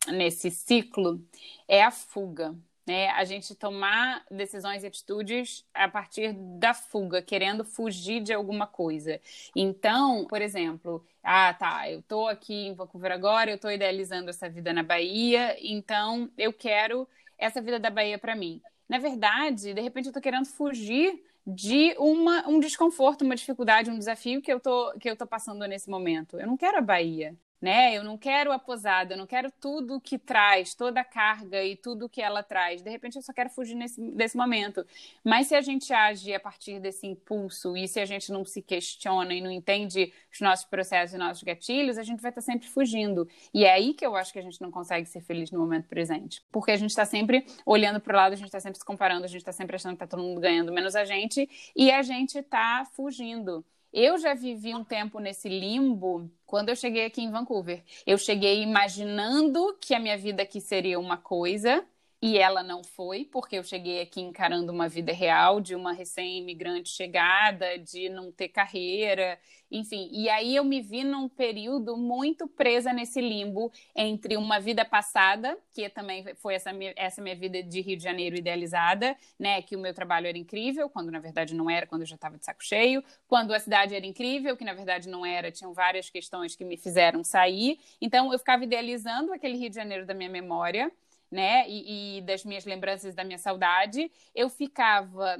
nesse 0.07 0.51
ciclo? 0.51 1.19
É 1.67 1.83
a 1.83 1.91
fuga. 1.91 2.55
Né? 2.87 3.09
A 3.11 3.25
gente 3.25 3.55
tomar 3.55 4.25
decisões 4.31 4.83
e 4.83 4.87
atitudes 4.87 5.65
a 5.73 5.89
partir 5.89 6.35
da 6.35 6.75
fuga, 6.75 7.23
querendo 7.23 7.65
fugir 7.65 8.23
de 8.23 8.33
alguma 8.33 8.67
coisa. 8.67 9.21
Então, 9.57 10.27
por 10.27 10.43
exemplo, 10.43 11.05
ah, 11.23 11.55
tá, 11.55 11.91
eu 11.91 12.03
tô 12.03 12.29
aqui 12.29 12.67
em 12.67 12.75
Vancouver 12.75 13.11
agora, 13.13 13.51
eu 13.51 13.59
tô 13.59 13.71
idealizando 13.71 14.29
essa 14.29 14.49
vida 14.51 14.73
na 14.73 14.83
Bahia, 14.83 15.57
então 15.61 16.31
eu 16.37 16.53
quero 16.53 17.09
essa 17.39 17.63
vida 17.63 17.79
da 17.79 17.89
Bahia 17.89 18.19
para 18.19 18.37
mim. 18.37 18.61
Na 18.89 18.99
verdade, 18.99 19.73
de 19.73 19.81
repente 19.81 20.09
eu 20.09 20.13
tô 20.13 20.21
querendo 20.21 20.47
fugir 20.47 21.23
de 21.47 21.95
uma, 21.99 22.47
um 22.49 22.61
desconforto, 22.61 23.23
uma 23.23 23.37
dificuldade, 23.37 23.91
um 23.91 23.99
desafio 23.99 24.41
que 24.41 24.53
eu 24.53 24.61
tô 24.61 24.93
que 24.99 25.09
eu 25.09 25.17
tô 25.17 25.27
passando 25.27 25.67
nesse 25.67 25.89
momento. 25.91 26.39
Eu 26.39 26.47
não 26.47 26.57
quero 26.57 26.79
a 26.79 26.83
Bahia 26.83 27.35
né? 27.65 27.97
Eu 27.97 28.05
não 28.05 28.19
quero 28.19 28.53
a 28.53 28.59
posada, 28.59 29.15
eu 29.15 29.19
não 29.19 29.27
quero 29.27 29.51
tudo 29.59 29.99
que 29.99 30.19
traz, 30.19 30.75
toda 30.75 31.01
a 31.01 31.05
carga 31.05 31.65
e 31.65 31.75
tudo 31.75 32.11
que 32.11 32.21
ela 32.21 32.43
traz. 32.43 32.83
De 32.83 32.91
repente 32.91 33.17
eu 33.17 33.23
só 33.23 33.33
quero 33.33 33.49
fugir 33.49 33.75
nesse, 33.75 33.99
desse 34.11 34.37
momento. 34.37 34.87
Mas 35.25 35.47
se 35.47 35.55
a 35.55 35.63
gente 35.63 35.91
age 35.91 36.35
a 36.35 36.39
partir 36.39 36.79
desse 36.79 37.07
impulso 37.07 37.75
e 37.75 37.89
se 37.89 37.99
a 37.99 38.05
gente 38.05 38.31
não 38.31 38.45
se 38.45 38.61
questiona 38.61 39.33
e 39.33 39.41
não 39.41 39.51
entende 39.51 40.13
os 40.31 40.43
nossos 40.43 40.67
processos 40.67 41.15
e 41.15 41.19
nossos 41.19 41.43
gatilhos, 41.43 41.97
a 41.97 42.03
gente 42.03 42.21
vai 42.21 42.31
estar 42.31 42.43
sempre 42.43 42.69
fugindo. 42.69 43.27
E 43.55 43.65
é 43.65 43.73
aí 43.73 43.95
que 43.95 44.05
eu 44.05 44.15
acho 44.15 44.31
que 44.31 44.39
a 44.39 44.43
gente 44.43 44.61
não 44.61 44.71
consegue 44.71 45.09
ser 45.09 45.23
feliz 45.23 45.51
no 45.51 45.59
momento 45.59 45.89
presente. 45.89 46.45
Porque 46.53 46.71
a 46.71 46.77
gente 46.77 46.91
está 46.91 47.07
sempre 47.07 47.47
olhando 47.65 47.99
para 47.99 48.13
o 48.13 48.17
lado, 48.17 48.35
a 48.35 48.37
gente 48.37 48.49
está 48.49 48.61
sempre 48.61 48.79
se 48.79 48.85
comparando, 48.85 49.25
a 49.25 49.29
gente 49.29 49.41
está 49.41 49.53
sempre 49.53 49.75
achando 49.75 49.97
que 49.97 50.05
está 50.05 50.07
todo 50.07 50.23
mundo 50.23 50.39
ganhando 50.39 50.71
menos 50.71 50.95
a 50.95 51.07
gente 51.07 51.49
e 51.75 51.91
a 51.91 52.03
gente 52.03 52.37
está 52.37 52.85
fugindo. 52.93 53.65
Eu 53.97 54.19
já 54.19 54.35
vivi 54.35 54.75
um 54.75 54.83
tempo 54.83 55.21
nesse 55.21 55.49
limbo 55.49 56.29
quando 56.45 56.69
eu 56.69 56.75
cheguei 56.75 57.05
aqui 57.05 57.23
em 57.23 57.31
Vancouver. 57.31 57.81
Eu 58.05 58.19
cheguei 58.19 58.61
imaginando 58.61 59.79
que 59.81 59.95
a 59.95 60.01
minha 60.01 60.19
vida 60.19 60.43
aqui 60.43 60.61
seria 60.61 60.99
uma 60.99 61.17
coisa 61.17 61.87
e 62.27 62.39
ela 62.39 62.63
não 62.63 62.83
foi, 62.83 63.27
porque 63.27 63.59
eu 63.59 63.63
cheguei 63.63 64.01
aqui 64.01 64.19
encarando 64.19 64.73
uma 64.73 64.89
vida 64.89 65.13
real 65.13 65.61
de 65.61 65.75
uma 65.75 65.93
recém-imigrante 65.93 66.89
chegada, 66.89 67.79
de 67.79 68.09
não 68.09 68.33
ter 68.33 68.49
carreira, 68.49 69.39
enfim. 69.71 70.09
E 70.11 70.31
aí 70.31 70.57
eu 70.57 70.65
me 70.65 70.81
vi 70.81 71.05
num 71.05 71.29
período 71.29 71.99
muito 71.99 72.49
presa 72.49 72.95
nesse 72.95 73.21
limbo 73.21 73.71
entre 73.95 74.39
uma 74.39 74.59
vida 74.59 74.87
passada, 74.87 75.59
que 75.75 75.87
também 75.91 76.25
foi 76.37 76.55
essa 76.55 76.73
minha, 76.73 76.95
essa 76.97 77.21
minha 77.21 77.37
vida 77.37 77.63
de 77.63 77.83
Rio 77.83 77.99
de 77.99 78.03
Janeiro 78.03 78.37
idealizada, 78.37 79.15
né? 79.39 79.61
Que 79.61 79.77
o 79.77 79.79
meu 79.79 79.93
trabalho 79.93 80.27
era 80.27 80.39
incrível, 80.39 80.89
quando 80.89 81.11
na 81.11 81.19
verdade 81.19 81.55
não 81.55 81.69
era, 81.69 81.87
quando 81.87 82.03
eu 82.03 82.07
já 82.07 82.15
estava 82.15 82.39
de 82.39 82.45
saco 82.47 82.65
cheio, 82.65 83.05
quando 83.29 83.53
a 83.53 83.61
cidade 83.61 83.95
era 83.95 84.07
incrível, 84.07 84.57
que 84.57 84.65
na 84.65 84.73
verdade 84.73 85.11
não 85.11 85.27
era, 85.27 85.53
tinham 85.53 85.75
várias 85.75 86.09
questões 86.09 86.57
que 86.57 86.65
me 86.65 86.79
fizeram 86.79 87.23
sair. 87.23 87.79
Então 88.01 88.33
eu 88.33 88.39
ficava 88.39 88.65
idealizando 88.65 89.31
aquele 89.31 89.59
Rio 89.59 89.69
de 89.69 89.77
Janeiro 89.77 90.07
da 90.07 90.15
minha 90.15 90.31
memória 90.31 90.91
né, 91.35 91.69
e, 91.69 92.19
e 92.19 92.21
das 92.23 92.45
minhas 92.45 92.65
lembranças 92.65 93.13
da 93.13 93.25
minha 93.25 93.39
saudade, 93.39 94.09
eu 94.33 94.49
ficava 94.49 95.37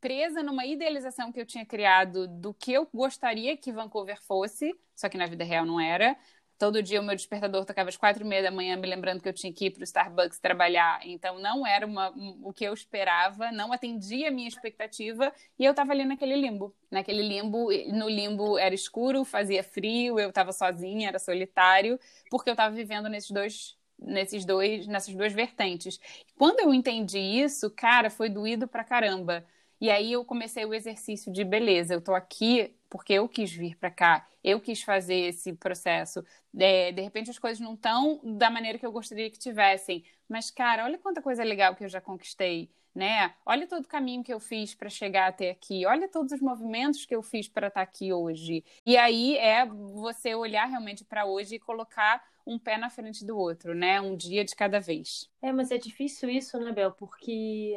presa 0.00 0.42
numa 0.42 0.66
idealização 0.66 1.30
que 1.30 1.40
eu 1.40 1.46
tinha 1.46 1.64
criado 1.64 2.26
do 2.26 2.52
que 2.52 2.72
eu 2.72 2.88
gostaria 2.92 3.56
que 3.56 3.72
Vancouver 3.72 4.20
fosse, 4.20 4.74
só 4.94 5.08
que 5.08 5.16
na 5.16 5.26
vida 5.26 5.44
real 5.44 5.64
não 5.64 5.80
era. 5.80 6.16
Todo 6.58 6.82
dia 6.82 7.00
o 7.00 7.04
meu 7.04 7.14
despertador 7.14 7.64
tocava 7.64 7.90
às 7.90 7.96
quatro 7.96 8.24
e 8.24 8.26
meia 8.26 8.42
da 8.42 8.50
manhã, 8.50 8.76
me 8.76 8.88
lembrando 8.88 9.20
que 9.22 9.28
eu 9.28 9.32
tinha 9.32 9.52
que 9.52 9.66
ir 9.66 9.70
para 9.70 9.82
o 9.82 9.84
Starbucks 9.84 10.40
trabalhar. 10.40 11.00
Então 11.04 11.38
não 11.38 11.66
era 11.66 11.86
uma, 11.86 12.12
o 12.42 12.52
que 12.52 12.64
eu 12.64 12.74
esperava, 12.74 13.52
não 13.52 13.72
atendia 13.72 14.28
a 14.28 14.30
minha 14.30 14.48
expectativa 14.48 15.32
e 15.58 15.64
eu 15.64 15.70
estava 15.70 15.92
ali 15.92 16.04
naquele 16.04 16.34
limbo. 16.34 16.74
Naquele 16.90 17.22
limbo, 17.22 17.68
no 17.92 18.08
limbo 18.08 18.58
era 18.58 18.74
escuro, 18.74 19.24
fazia 19.24 19.62
frio, 19.62 20.18
eu 20.18 20.30
estava 20.30 20.50
sozinha, 20.52 21.08
era 21.08 21.18
solitário, 21.18 22.00
porque 22.30 22.50
eu 22.50 22.54
estava 22.54 22.74
vivendo 22.74 23.08
nesses 23.08 23.30
dois 23.30 23.75
nesses 23.98 24.44
dois, 24.44 24.86
nessas 24.86 25.14
duas 25.14 25.32
vertentes. 25.32 25.98
Quando 26.36 26.60
eu 26.60 26.72
entendi 26.72 27.18
isso, 27.18 27.70
cara, 27.70 28.10
foi 28.10 28.28
doído 28.28 28.68
pra 28.68 28.84
caramba. 28.84 29.44
E 29.80 29.90
aí 29.90 30.12
eu 30.12 30.24
comecei 30.24 30.64
o 30.64 30.72
exercício 30.74 31.30
de 31.30 31.44
beleza, 31.44 31.94
eu 31.94 32.00
tô 32.00 32.14
aqui 32.14 32.74
porque 32.88 33.12
eu 33.12 33.28
quis 33.28 33.52
vir 33.52 33.76
para 33.76 33.90
cá, 33.90 34.26
eu 34.42 34.60
quis 34.60 34.82
fazer 34.82 35.14
esse 35.14 35.52
processo. 35.52 36.24
É, 36.58 36.92
de 36.92 37.02
repente 37.02 37.30
as 37.30 37.38
coisas 37.38 37.60
não 37.60 37.74
estão 37.74 38.20
da 38.24 38.48
maneira 38.48 38.78
que 38.78 38.86
eu 38.86 38.92
gostaria 38.92 39.30
que 39.30 39.38
tivessem, 39.38 40.02
mas 40.28 40.50
cara, 40.50 40.84
olha 40.84 40.98
quanta 40.98 41.20
coisa 41.20 41.44
legal 41.44 41.74
que 41.74 41.84
eu 41.84 41.88
já 41.88 42.00
conquistei, 42.00 42.70
né? 42.94 43.34
Olha 43.44 43.66
todo 43.66 43.84
o 43.84 43.88
caminho 43.88 44.24
que 44.24 44.32
eu 44.32 44.40
fiz 44.40 44.74
para 44.74 44.88
chegar 44.88 45.28
até 45.28 45.50
aqui, 45.50 45.84
olha 45.84 46.08
todos 46.08 46.32
os 46.32 46.40
movimentos 46.40 47.04
que 47.04 47.14
eu 47.14 47.22
fiz 47.22 47.46
para 47.46 47.66
estar 47.66 47.80
tá 47.80 47.82
aqui 47.84 48.12
hoje. 48.12 48.64
E 48.86 48.96
aí 48.96 49.36
é 49.36 49.66
você 49.66 50.34
olhar 50.34 50.64
realmente 50.66 51.04
para 51.04 51.26
hoje 51.26 51.56
e 51.56 51.60
colocar 51.60 52.22
um 52.46 52.58
pé 52.58 52.78
na 52.78 52.88
frente 52.88 53.24
do 53.24 53.36
outro, 53.36 53.74
né? 53.74 54.00
Um 54.00 54.16
dia 54.16 54.44
de 54.44 54.54
cada 54.54 54.78
vez. 54.80 55.28
É, 55.42 55.52
mas 55.52 55.70
é 55.70 55.78
difícil 55.78 56.30
isso, 56.30 56.58
né, 56.60 56.72
Bel? 56.72 56.92
Porque 56.92 57.74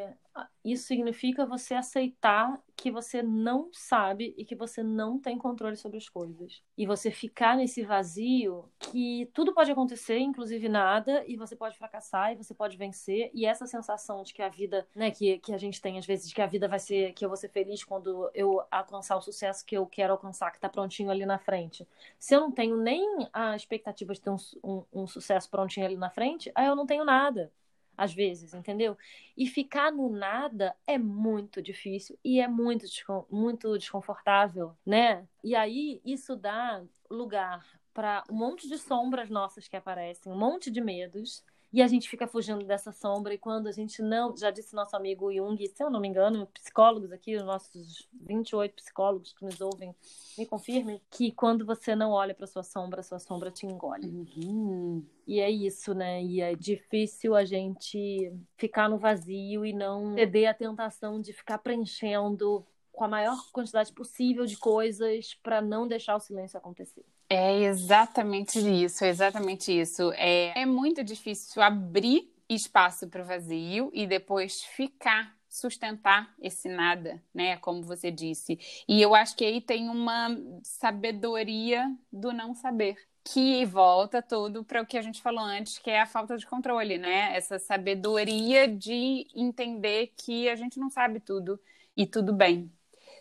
isso 0.64 0.86
significa 0.86 1.46
você 1.46 1.74
aceitar 1.74 2.62
que 2.76 2.92
você 2.92 3.22
não 3.22 3.70
sabe 3.74 4.34
e 4.38 4.46
que 4.46 4.56
você 4.56 4.84
não 4.84 5.20
tem 5.20 5.38
controle 5.38 5.76
sobre 5.76 5.98
as 5.98 6.08
coisas. 6.08 6.62
E 6.78 6.86
você 6.86 7.12
ficar 7.12 7.58
nesse 7.58 7.84
vazio 7.84 8.70
que 8.80 9.30
tudo 9.34 9.54
pode 9.54 9.72
acontecer, 9.72 10.20
inclusive 10.20 10.70
nada, 10.70 11.24
e 11.28 11.36
você 11.36 11.56
pode 11.56 11.78
fracassar 11.78 12.32
e 12.32 12.36
você 12.36 12.54
pode 12.54 12.78
vencer. 12.78 13.32
E 13.34 13.46
essa 13.46 13.66
sensação 13.66 14.24
de 14.24 14.34
que 14.34 14.42
a 14.42 14.50
vida, 14.50 14.88
né, 14.96 15.12
que, 15.12 15.40
que 15.40 15.54
a 15.54 15.58
gente 15.58 15.82
tem 15.82 15.98
às 15.98 16.06
vezes, 16.06 16.30
de 16.30 16.36
que 16.36 16.42
a 16.42 16.48
vida 16.48 16.68
vai 16.68 16.80
ser, 16.80 17.14
que 17.14 17.26
eu 17.26 17.30
vou 17.30 17.38
ser 17.38 17.50
feliz 17.50 17.84
quando 17.84 18.30
eu 18.34 18.62
alcançar 18.72 19.18
o 19.18 19.22
sucesso 19.22 19.66
que 19.66 19.76
eu 19.76 19.86
quero 19.86 20.14
alcançar, 20.14 20.52
que 20.52 20.60
tá 20.60 20.70
prontinho 20.70 21.10
ali 21.12 21.26
na 21.26 21.40
frente. 21.40 21.88
Se 22.18 22.36
eu 22.36 22.42
não 22.42 22.52
tenho 22.52 22.78
nem 22.78 23.28
a 23.34 23.56
expectativa 23.56 24.14
de 24.14 24.22
ter 24.22 24.30
um, 24.30 24.38
um, 24.64 24.84
um 24.94 25.08
sucesso 25.08 25.50
prontinho 25.50 25.86
ali 25.86 25.98
na 25.98 26.10
frente, 26.10 26.52
aí 26.56 26.68
eu 26.68 26.76
não 26.76 26.86
tenho 26.86 27.04
nada 27.06 27.52
às 28.00 28.14
vezes, 28.14 28.54
entendeu? 28.54 28.98
E 29.36 29.46
ficar 29.46 29.92
no 29.92 30.10
nada 30.10 30.74
é 30.88 30.98
muito 30.98 31.62
difícil 31.62 32.18
e 32.24 32.40
é 32.40 32.48
muito, 32.48 32.86
muito 33.30 33.78
desconfortável, 33.78 34.74
né? 34.86 35.28
E 35.44 35.54
aí 35.54 36.02
isso 36.06 36.38
dá 36.38 36.82
lugar 37.10 37.66
para 37.94 38.24
um 38.32 38.36
monte 38.36 38.70
de 38.70 38.78
sombras 38.78 39.30
nossas 39.30 39.68
que 39.68 39.76
aparecem, 39.76 40.32
um 40.32 40.38
monte 40.38 40.72
de 40.72 40.80
medos, 40.80 41.44
e 41.72 41.82
a 41.82 41.88
gente 41.88 42.10
fica 42.10 42.28
fugindo 42.28 42.66
dessa 42.66 42.92
sombra. 42.92 43.34
E 43.34 43.38
quando 43.38 43.68
a 43.68 43.72
gente 43.72 44.02
não. 44.02 44.36
Já 44.36 44.50
disse 44.50 44.74
nosso 44.74 44.96
amigo 44.96 45.32
Jung, 45.32 45.68
se 45.68 45.84
eu 45.84 45.90
não 45.90 46.00
me 46.00 46.08
engano, 46.08 46.48
psicólogos 46.48 47.12
aqui, 47.12 47.36
os 47.36 47.44
nossos 47.44 48.08
28 48.14 48.74
psicólogos 48.74 49.34
que 49.34 49.46
nos 49.46 49.62
ouvem, 49.62 49.96
me 50.38 50.46
confirmem 50.46 51.00
que 51.12 51.32
quando 51.32 51.66
você 51.66 51.96
não 51.96 52.12
olha 52.12 52.34
para 52.34 52.48
sua 52.48 52.64
sombra, 52.64 53.04
sua 53.04 53.20
sombra 53.20 53.52
te 53.52 53.66
engole. 53.66 54.08
Uhum. 54.08 55.06
E 55.28 55.40
é 55.40 55.50
isso, 55.50 55.94
né? 55.94 56.24
E 56.24 56.42
é 56.42 56.56
difícil 56.56 57.36
a 57.36 57.46
gente 57.46 58.34
ficar 58.58 58.90
no 58.90 58.98
vazio 58.98 59.64
e 59.66 59.72
não 59.72 60.16
ceder 60.16 60.50
à 60.50 60.54
tentação 60.54 61.22
de 61.22 61.34
ficar 61.34 61.60
preenchendo 61.60 62.66
com 62.92 63.04
a 63.04 63.08
maior 63.08 63.38
quantidade 63.52 63.94
possível 63.94 64.46
de 64.46 64.58
coisas 64.58 65.36
para 65.36 65.62
não 65.62 65.88
deixar 65.88 66.16
o 66.16 66.20
silêncio 66.20 66.58
acontecer. 66.58 67.06
É 67.32 67.62
exatamente 67.62 68.60
isso, 68.60 69.04
é 69.06 69.10
exatamente 69.10 69.72
isso. 69.72 70.12
É, 70.14 70.62
é 70.62 70.66
muito 70.66 71.04
difícil 71.04 71.62
abrir 71.62 72.34
espaço 72.50 73.08
para 73.08 73.22
o 73.22 73.26
vazio 73.26 73.92
e 73.94 74.08
depois 74.08 74.64
ficar 74.64 75.38
sustentar 75.48 76.34
esse 76.42 76.68
nada, 76.70 77.22
né? 77.34 77.58
Como 77.58 77.84
você 77.84 78.10
disse. 78.12 78.60
E 78.88 79.00
eu 79.02 79.14
acho 79.14 79.36
que 79.36 79.46
aí 79.46 79.62
tem 79.62 79.90
uma 79.90 80.30
sabedoria 80.64 81.86
do 82.12 82.32
não 82.34 82.56
saber, 82.56 82.98
que 83.24 83.64
volta 83.66 84.22
tudo 84.24 84.64
para 84.64 84.82
o 84.82 84.86
que 84.86 84.98
a 84.98 85.02
gente 85.02 85.22
falou 85.22 85.44
antes, 85.44 85.78
que 85.78 85.90
é 85.92 86.02
a 86.02 86.06
falta 86.08 86.36
de 86.38 86.48
controle, 86.48 86.98
né? 86.98 87.36
Essa 87.36 87.60
sabedoria 87.60 88.68
de 88.68 89.28
entender 89.36 90.14
que 90.18 90.50
a 90.50 90.56
gente 90.56 90.80
não 90.80 90.90
sabe 90.90 91.20
tudo 91.20 91.60
e 91.96 92.08
tudo 92.08 92.34
bem. 92.34 92.72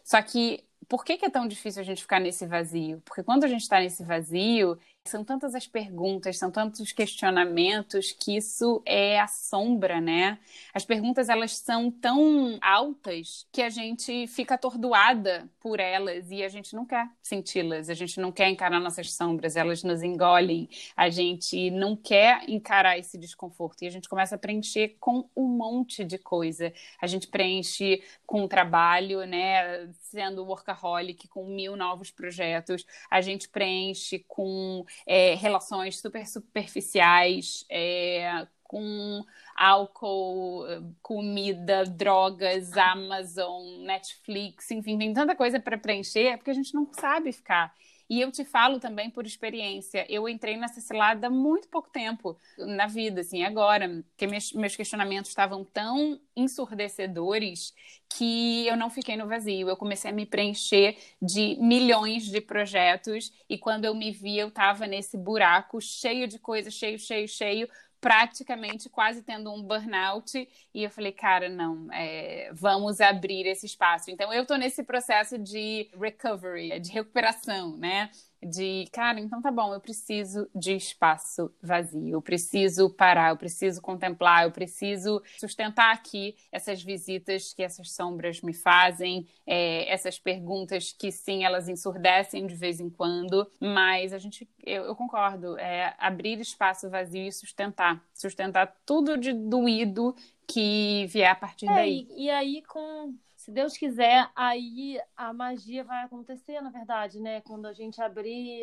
Só 0.05 0.21
que 0.23 0.65
por 0.87 1.05
que, 1.05 1.17
que, 1.19 1.27
é 1.27 1.31
tão 1.31 1.47
difícil 1.49 1.81
a 1.81 1.85
gente 1.85 2.03
ficar 2.03 2.21
nesse 2.21 2.47
vazio? 2.47 3.03
Porque 3.05 3.23
quando 3.23 3.45
a 3.45 3.49
gente 3.49 3.63
está 3.63 3.81
nesse 3.81 4.05
vazio, 4.05 4.79
São 5.07 5.25
tantas 5.25 5.55
as 5.55 5.67
perguntas, 5.67 6.37
são 6.37 6.51
tantos 6.51 6.81
os 6.81 6.93
questionamentos 6.93 8.13
que 8.13 8.37
isso 8.37 8.83
é 8.85 9.19
a 9.19 9.27
sombra, 9.27 10.03
né? 10.03 10.39
As 10.75 10.85
perguntas 10.85 11.31
elas 11.31 11.57
são 11.57 11.91
tão 11.91 12.59
altas 12.61 13.47
que 13.51 13.63
a 13.63 13.71
gente 13.71 14.27
fica 14.27 14.57
atordoada 14.57 15.49
por 15.61 15.81
elas 15.81 16.31
e 16.31 16.43
a 16.43 16.49
gente 16.51 16.75
não 16.77 16.85
quer 16.85 17.09
senti-las, 17.23 17.89
a 17.89 17.95
gente 17.95 18.21
não 18.21 18.31
quer 18.31 18.51
encarar 18.51 18.79
nossas 18.81 19.11
sombras, 19.15 19.57
elas 19.57 19.83
nos 19.83 20.03
engolem, 20.03 20.69
a 20.95 21.09
gente 21.09 21.71
não 21.71 21.97
quer 21.97 22.43
encarar 22.47 22.99
esse 22.99 23.17
desconforto 23.17 23.83
e 23.83 23.87
a 23.87 23.91
gente 23.91 24.11
começa 24.11 24.35
a 24.35 24.39
preencher 24.39 24.99
com 25.01 25.27
um 25.35 25.47
monte 25.47 26.05
de 26.05 26.19
coisa. 26.19 26.71
A 27.01 27.07
gente 27.07 27.29
preenche 27.29 28.03
com 28.27 28.43
o 28.45 28.49
trabalho, 28.49 29.27
né? 29.27 29.89
Sendo 30.03 30.45
workaholic, 30.45 31.29
com 31.29 31.47
mil 31.47 31.77
novos 31.77 32.11
projetos, 32.11 32.85
a 33.11 33.23
gente 33.23 33.49
preenche 33.49 34.19
com 34.29 34.85
é, 35.07 35.35
relações 35.35 35.99
super 36.01 36.27
superficiais, 36.27 37.65
é, 37.71 38.47
com 38.63 39.25
álcool, 39.57 40.65
comida, 41.03 41.85
drogas, 41.85 42.77
Amazon, 42.77 43.63
Netflix, 43.85 44.71
enfim, 44.71 44.99
tem 44.99 45.13
tanta 45.13 45.35
coisa 45.35 45.59
para 45.59 45.79
preencher, 45.79 46.27
é 46.27 46.37
porque 46.37 46.51
a 46.51 46.55
gente 46.55 46.75
não 46.75 46.87
sabe 46.93 47.33
ficar 47.33 47.75
e 48.09 48.21
eu 48.21 48.31
te 48.33 48.45
falo 48.45 48.81
também 48.81 49.11
por 49.11 49.27
experiência. 49.27 50.07
Eu 50.09 50.29
entrei 50.29 50.57
nessa 50.57 50.81
cilada 50.81 51.27
há 51.27 51.31
muito 51.31 51.69
pouco 51.69 51.91
tempo 51.91 52.39
na 52.57 52.87
vida, 52.87 53.21
assim, 53.21 53.45
agora, 53.45 54.03
porque 54.11 54.27
meus, 54.27 54.77
questionamentos 54.77 55.31
estavam 55.31 55.65
tão 55.65 56.19
ensurdecedores 56.35 57.75
que 58.09 58.67
eu 58.67 58.77
não 58.77 58.89
fiquei 58.89 59.17
no 59.17 59.27
vazio. 59.27 59.69
Eu 59.69 59.77
comecei 59.77 60.11
a 60.11 60.15
me 60.15 60.25
preencher 60.25 60.97
de 61.21 61.57
milhões 61.61 62.25
de 62.25 62.41
projetos 62.41 63.33
e 63.49 63.59
quando 63.59 63.85
eu 63.85 63.95
me 63.95 64.11
vi, 64.11 64.39
eu 64.39 64.49
estava 64.49 64.87
nesse 64.87 65.17
buraco 65.17 65.81
cheio 65.81 66.27
de 66.27 66.39
coisas, 66.39 66.73
cheio, 66.73 66.99
cheio, 66.99 67.29
cheio, 67.29 67.69
praticamente 68.01 68.89
quase 68.89 69.23
tendo 69.23 69.53
um 69.53 69.63
burnout 69.63 70.49
e 70.75 70.83
eu 70.83 70.91
falei, 70.91 71.13
cara, 71.13 71.49
não, 71.49 71.93
é, 71.93 72.51
vamos 72.53 73.01
abrir 73.01 73.47
esse 73.47 73.67
espaço. 73.67 74.11
Então 74.11 74.33
eu 74.33 74.43
estou 74.43 74.57
nesse 74.57 74.83
processo 74.83 75.39
de 75.39 75.91
recovery, 75.99 76.79
de 76.81 76.93
recuperação, 76.93 77.77
né? 77.77 78.11
De, 78.43 78.87
cara, 78.93 79.19
então 79.21 79.43
tá 79.43 79.51
bom, 79.51 79.75
eu 79.75 79.81
preciso 79.81 80.49
de 80.55 80.77
espaço 80.77 81.53
vazio, 81.63 82.15
eu 82.15 82.23
preciso 82.23 82.89
parar, 82.91 83.31
eu 83.31 83.37
preciso 83.37 83.83
contemplar, 83.83 84.45
eu 84.45 84.53
preciso 84.53 85.23
sustentar 85.39 85.93
aqui 85.93 86.37
essas 86.53 86.83
visitas 86.83 87.53
que 87.53 87.63
essas 87.63 87.93
sombras 87.93 88.41
me 88.41 88.55
fazem, 88.55 89.27
é, 89.47 89.91
essas 89.93 90.19
perguntas 90.19 90.93
que 90.93 91.11
sim, 91.11 91.45
elas 91.45 91.69
ensurdecem 91.69 92.47
de 92.47 92.55
vez 92.55 92.81
em 92.81 92.89
quando, 92.89 93.51
mas 93.61 94.13
a 94.13 94.19
gente, 94.19 94.49
eu, 94.65 94.85
eu 94.85 94.95
concordo, 94.95 95.59
é 95.59 95.95
abrir 95.99 96.41
espaço 96.41 96.89
vazio 96.89 97.27
e 97.27 97.33
sustentar, 97.33 98.03
sustentar 98.15 98.77
tudo 98.87 99.17
de 99.17 99.33
doído 99.33 100.15
que 100.47 101.07
vier 101.09 101.31
a 101.31 101.35
partir 101.35 101.69
é, 101.69 101.75
daí. 101.75 102.09
E, 102.11 102.25
e 102.25 102.31
aí 102.31 102.63
com 102.63 103.15
se 103.49 103.53
Deus 103.53 103.79
quiser, 103.79 104.31
aí 104.37 105.01
a 105.17 105.33
magia 105.33 105.83
vai 105.83 106.05
acontecer, 106.05 106.61
na 106.61 106.69
verdade, 106.69 107.19
né? 107.19 107.41
Quando 107.41 107.65
a 107.65 107.73
gente 107.73 107.99
abrir. 107.99 108.63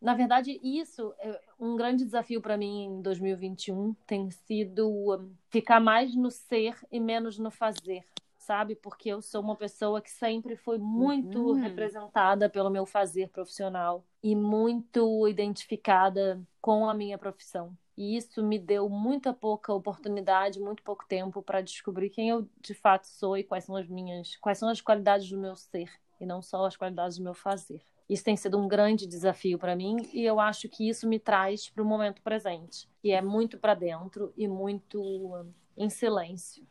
Na 0.00 0.14
verdade, 0.14 0.58
isso 0.64 1.14
é 1.18 1.38
um 1.60 1.76
grande 1.76 2.02
desafio 2.02 2.40
para 2.40 2.56
mim 2.56 2.84
em 2.84 3.02
2021 3.02 3.94
tem 4.06 4.30
sido 4.30 4.88
hum, 4.88 5.34
ficar 5.50 5.80
mais 5.80 6.16
no 6.16 6.30
ser 6.30 6.74
e 6.90 6.98
menos 6.98 7.38
no 7.38 7.50
fazer, 7.50 8.04
sabe? 8.38 8.74
Porque 8.74 9.10
eu 9.10 9.20
sou 9.20 9.42
uma 9.42 9.54
pessoa 9.54 10.00
que 10.00 10.10
sempre 10.10 10.56
foi 10.56 10.78
muito 10.78 11.48
uhum. 11.48 11.52
representada 11.52 12.48
pelo 12.48 12.70
meu 12.70 12.86
fazer 12.86 13.28
profissional 13.28 14.02
e 14.22 14.34
muito 14.34 15.28
identificada 15.28 16.42
com 16.58 16.88
a 16.88 16.94
minha 16.94 17.18
profissão. 17.18 17.76
E 17.96 18.16
isso 18.16 18.42
me 18.42 18.58
deu 18.58 18.88
muita 18.88 19.32
pouca 19.32 19.72
oportunidade, 19.72 20.60
muito 20.60 20.82
pouco 20.82 21.04
tempo 21.06 21.42
para 21.42 21.60
descobrir 21.60 22.10
quem 22.10 22.30
eu 22.30 22.48
de 22.60 22.74
fato 22.74 23.06
sou 23.06 23.36
e 23.36 23.44
quais 23.44 23.64
são 23.64 23.76
as 23.76 23.86
minhas, 23.86 24.36
quais 24.36 24.58
são 24.58 24.68
as 24.68 24.80
qualidades 24.80 25.28
do 25.28 25.38
meu 25.38 25.54
ser 25.54 25.90
e 26.20 26.26
não 26.26 26.40
só 26.40 26.64
as 26.64 26.76
qualidades 26.76 27.18
do 27.18 27.24
meu 27.24 27.34
fazer. 27.34 27.82
Isso 28.08 28.24
tem 28.24 28.36
sido 28.36 28.58
um 28.58 28.68
grande 28.68 29.06
desafio 29.06 29.58
para 29.58 29.76
mim 29.76 30.08
e 30.12 30.24
eu 30.24 30.40
acho 30.40 30.68
que 30.68 30.88
isso 30.88 31.08
me 31.08 31.18
traz 31.18 31.68
para 31.68 31.82
o 31.82 31.86
momento 31.86 32.22
presente, 32.22 32.88
que 33.00 33.10
é 33.10 33.20
muito 33.20 33.58
para 33.58 33.74
dentro 33.74 34.32
e 34.36 34.46
muito 34.48 35.46
em 35.76 35.88
silêncio. 35.88 36.66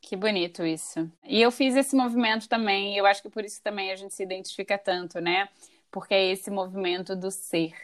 Que 0.00 0.16
bonito 0.16 0.64
isso. 0.64 1.10
E 1.24 1.40
eu 1.42 1.50
fiz 1.50 1.76
esse 1.76 1.94
movimento 1.94 2.48
também, 2.48 2.94
e 2.94 2.98
eu 2.98 3.04
acho 3.04 3.20
que 3.20 3.28
por 3.28 3.44
isso 3.44 3.62
também 3.62 3.92
a 3.92 3.96
gente 3.96 4.14
se 4.14 4.22
identifica 4.22 4.78
tanto, 4.78 5.20
né? 5.20 5.48
Porque 5.90 6.14
é 6.14 6.30
esse 6.32 6.50
movimento 6.50 7.14
do 7.14 7.30
ser 7.30 7.74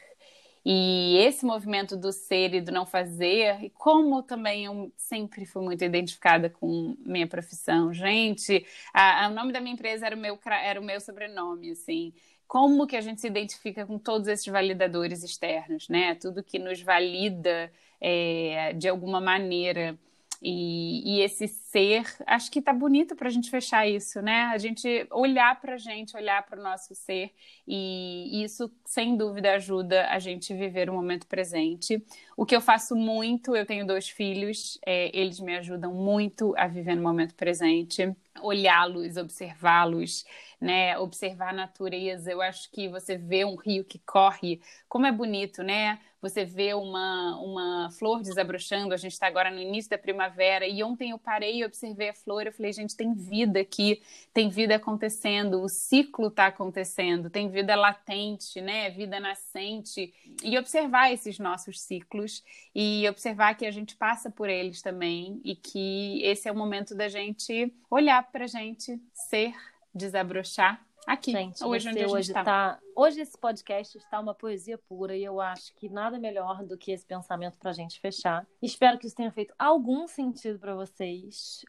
e 0.69 1.19
esse 1.19 1.47
movimento 1.47 1.97
do 1.97 2.11
ser 2.11 2.53
e 2.53 2.61
do 2.61 2.73
não 2.73 2.85
fazer, 2.85 3.63
e 3.63 3.71
como 3.71 4.21
também 4.21 4.65
eu 4.65 4.93
sempre 4.97 5.47
fui 5.47 5.63
muito 5.63 5.85
identificada 5.85 6.51
com 6.51 6.97
minha 7.07 7.29
profissão. 7.29 7.93
Gente, 7.95 8.67
a, 8.93 9.27
a, 9.27 9.29
o 9.29 9.33
nome 9.33 9.53
da 9.53 9.61
minha 9.61 9.75
empresa 9.75 10.07
era 10.07 10.17
o 10.17 10.19
meu, 10.19 10.37
era 10.45 10.81
o 10.81 10.85
meu 10.85 11.01
sobrenome, 11.01 11.71
assim. 11.71 12.13
Como 12.49 12.85
que 12.85 12.97
a 12.97 13.01
gente 13.01 13.21
se 13.21 13.29
identifica 13.29 13.87
com 13.87 13.97
todos 13.97 14.27
esses 14.27 14.47
validadores 14.49 15.23
externos, 15.23 15.89
né? 15.89 16.17
Tudo 16.17 16.43
que 16.43 16.59
nos 16.59 16.83
valida 16.83 17.71
é, 18.01 18.73
de 18.73 18.89
alguma 18.89 19.21
maneira. 19.21 19.97
E, 20.43 21.19
e, 21.19 21.21
esse 21.23 21.49
ser, 21.49 22.05
acho 22.27 22.51
que 22.51 22.61
tá 22.61 22.73
bonito 22.73 23.17
para 23.17 23.29
a 23.29 23.31
gente 23.31 23.51
fechar 23.51 23.89
isso, 23.89 24.21
né? 24.21 24.45
A 24.53 24.59
gente 24.59 25.07
olhar 25.11 25.59
para 25.61 25.75
a 25.75 25.79
gente, 25.79 26.17
olhar 26.17 26.45
para 26.45 26.61
o 26.61 26.63
nosso 26.63 26.95
ser, 26.95 27.33
e 27.67 28.43
isso, 28.45 28.71
sem 28.85 29.17
dúvida, 29.17 29.55
ajuda 29.55 30.09
a 30.09 30.19
gente 30.19 30.55
viver 30.55 30.91
o 30.91 30.95
momento 30.95 31.27
presente. 31.27 32.05
O 32.37 32.45
que 32.45 32.55
eu 32.55 32.61
faço 32.61 32.95
muito, 32.95 33.57
eu 33.57 33.65
tenho 33.65 33.87
dois 33.87 34.09
filhos, 34.09 34.79
é, 34.85 35.11
eles 35.19 35.41
me 35.41 35.57
ajudam 35.57 35.93
muito 35.95 36.55
a 36.57 36.67
viver 36.67 36.95
no 36.95 37.03
momento 37.03 37.35
presente, 37.35 38.15
olhá-los, 38.43 39.17
observá-los, 39.17 40.25
né? 40.61 40.99
Observar 40.99 41.51
a 41.51 41.53
natureza. 41.53 42.31
Eu 42.31 42.41
acho 42.41 42.71
que 42.71 42.89
você 42.89 43.17
vê 43.17 43.45
um 43.45 43.57
rio 43.57 43.85
que 43.85 43.99
corre, 43.99 44.61
como 44.89 45.07
é 45.07 45.13
bonito, 45.13 45.63
né? 45.63 45.99
Você 46.21 46.45
vê 46.45 46.75
uma, 46.75 47.39
uma 47.39 47.91
flor 47.93 48.23
desabrochando, 48.23 48.93
a 48.93 48.97
gente 48.97 49.13
está 49.13 49.27
agora 49.27 49.51
no 49.51 49.61
início 49.61 49.91
da 49.91 49.99
primavera, 49.99 50.67
e 50.67 50.83
ontem 50.83 51.11
eu 51.11 51.19
parei 51.19 51.59
e 51.59 51.65
observei 51.65 52.09
a 52.09 52.15
flor, 52.15 52.47
eu 52.47 52.53
falei, 52.53 52.73
gente, 52.73 52.97
tem 52.97 53.15
vida 53.15 53.61
aqui, 53.61 54.03
tem 54.33 54.49
vida 54.49 54.75
acontecendo, 54.75 55.63
o 55.63 55.69
ciclo 55.69 56.29
está 56.29 56.47
acontecendo, 56.47 57.31
tem 57.31 57.49
vida 57.49 57.77
latente, 57.77 58.61
né? 58.61 58.91
Vida 58.91 59.21
nascente. 59.21 60.13
E 60.43 60.59
observar 60.59 61.13
esses 61.13 61.39
nossos 61.39 61.81
ciclos 61.81 62.43
e 62.75 63.07
observar 63.09 63.55
que 63.55 63.67
a 63.67 63.71
gente 63.71 63.95
passa 63.95 64.31
por 64.31 64.49
eles 64.49 64.83
também 64.83 65.41
e 65.45 65.55
que 65.55 66.21
esse 66.25 66.49
é 66.49 66.53
o 66.53 66.57
momento 66.57 66.95
da 66.95 67.09
gente 67.09 67.73
olhar 67.91 68.23
para 68.33 68.45
a 68.45 68.49
gente, 68.49 69.01
ser 69.13 69.55
desabrochar 69.97 70.85
aqui, 71.07 71.31
Gente, 71.31 71.65
hoje 71.65 71.89
onde 71.89 71.99
a 71.99 72.03
gente 72.03 72.13
hoje 72.13 72.31
está. 72.31 72.45
Tá... 72.45 72.81
Hoje 72.95 73.21
esse 73.21 73.39
podcast 73.39 73.97
está 73.97 74.19
uma 74.21 74.35
poesia 74.35 74.77
pura 74.77 75.17
e 75.17 75.25
eu 75.25 75.41
acho 75.41 75.75
que 75.77 75.89
nada 75.89 76.19
melhor 76.19 76.65
do 76.65 76.77
que 76.77 76.91
esse 76.91 77.07
pensamento 77.07 77.59
para 77.59 77.71
a 77.71 77.75
gente 77.75 78.01
fechar. 78.01 78.47
Espero 78.61 78.99
que 78.99 79.07
isso 79.07 79.17
tenha 79.17 79.31
feito 79.31 79.55
algum 79.59 80.07
sentido 80.09 80.59
para 80.59 80.75
vocês. 80.75 81.65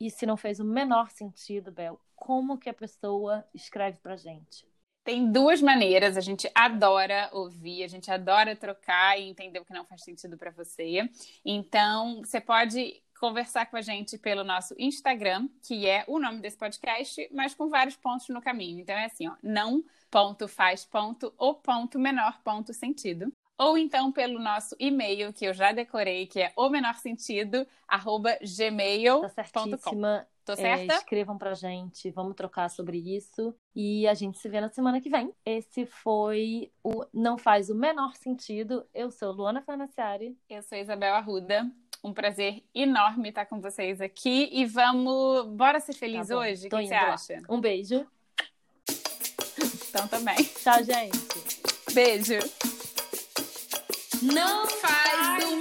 E 0.00 0.10
se 0.10 0.24
não 0.24 0.36
fez 0.36 0.58
o 0.58 0.64
menor 0.64 1.10
sentido, 1.10 1.70
Bel, 1.70 2.00
como 2.16 2.56
que 2.58 2.70
a 2.70 2.74
pessoa 2.74 3.44
escreve 3.54 3.98
para 3.98 4.16
gente? 4.16 4.66
Tem 5.04 5.30
duas 5.30 5.60
maneiras, 5.60 6.16
a 6.16 6.20
gente 6.20 6.50
adora 6.54 7.28
ouvir, 7.32 7.84
a 7.84 7.88
gente 7.88 8.10
adora 8.10 8.56
trocar 8.56 9.18
e 9.18 9.28
entender 9.28 9.58
o 9.58 9.64
que 9.64 9.72
não 9.72 9.84
faz 9.84 10.02
sentido 10.02 10.36
para 10.36 10.50
você. 10.50 11.08
Então, 11.44 12.22
você 12.22 12.40
pode 12.40 13.02
conversar 13.20 13.66
com 13.66 13.76
a 13.76 13.82
gente 13.82 14.16
pelo 14.16 14.42
nosso 14.42 14.74
Instagram, 14.78 15.46
que 15.62 15.86
é 15.86 16.04
o 16.08 16.18
nome 16.18 16.40
desse 16.40 16.56
podcast, 16.56 17.28
mas 17.30 17.54
com 17.54 17.68
vários 17.68 17.94
pontos 17.94 18.28
no 18.30 18.40
caminho. 18.40 18.80
Então 18.80 18.96
é 18.96 19.04
assim, 19.04 19.28
ó, 19.28 19.34
não 19.42 19.84
ponto 20.10 20.48
faz 20.48 20.86
ponto 20.86 21.32
ou 21.36 21.54
ponto 21.54 21.98
menor 21.98 22.40
ponto 22.42 22.72
sentido. 22.72 23.30
Ou 23.58 23.76
então 23.76 24.10
pelo 24.10 24.40
nosso 24.40 24.74
e-mail, 24.80 25.34
que 25.34 25.44
eu 25.44 25.52
já 25.52 25.70
decorei, 25.70 26.26
que 26.26 26.40
é 26.40 26.50
o 26.56 26.70
menor 26.70 26.94
sentido, 26.94 27.66
arroba 27.86 28.38
gmail.com. 28.42 29.28
Tá 29.28 30.26
Tô 30.42 30.56
certa? 30.56 30.94
É, 30.94 30.96
escrevam 30.96 31.36
pra 31.36 31.52
gente, 31.52 32.10
vamos 32.10 32.34
trocar 32.34 32.70
sobre 32.70 32.96
isso. 32.96 33.54
E 33.76 34.08
a 34.08 34.14
gente 34.14 34.38
se 34.38 34.48
vê 34.48 34.62
na 34.62 34.70
semana 34.70 34.98
que 34.98 35.10
vem. 35.10 35.32
Esse 35.44 35.84
foi 35.84 36.72
o 36.82 37.04
Não 37.12 37.36
Faz 37.36 37.68
o 37.68 37.74
Menor 37.74 38.16
Sentido. 38.16 38.86
Eu 38.94 39.10
sou 39.10 39.30
Luana 39.30 39.60
Farnaciari. 39.60 40.36
Eu 40.48 40.62
sou 40.62 40.78
Isabel 40.78 41.14
Arruda. 41.14 41.70
Um 42.02 42.14
prazer 42.14 42.62
enorme 42.74 43.28
estar 43.28 43.44
com 43.44 43.60
vocês 43.60 44.00
aqui 44.00 44.48
e 44.52 44.64
vamos. 44.64 45.46
Bora 45.48 45.78
ser 45.80 45.92
felizes 45.92 46.28
tá 46.28 46.38
hoje? 46.38 46.66
O 46.66 46.70
que 46.70 46.86
você 46.86 46.94
acha? 46.94 47.42
Um 47.48 47.60
beijo. 47.60 48.06
Então 49.88 50.08
também. 50.08 50.36
Tchau, 50.36 50.82
gente. 50.82 51.18
Beijo. 51.92 52.38
Não 54.22 54.66
faz 54.66 55.59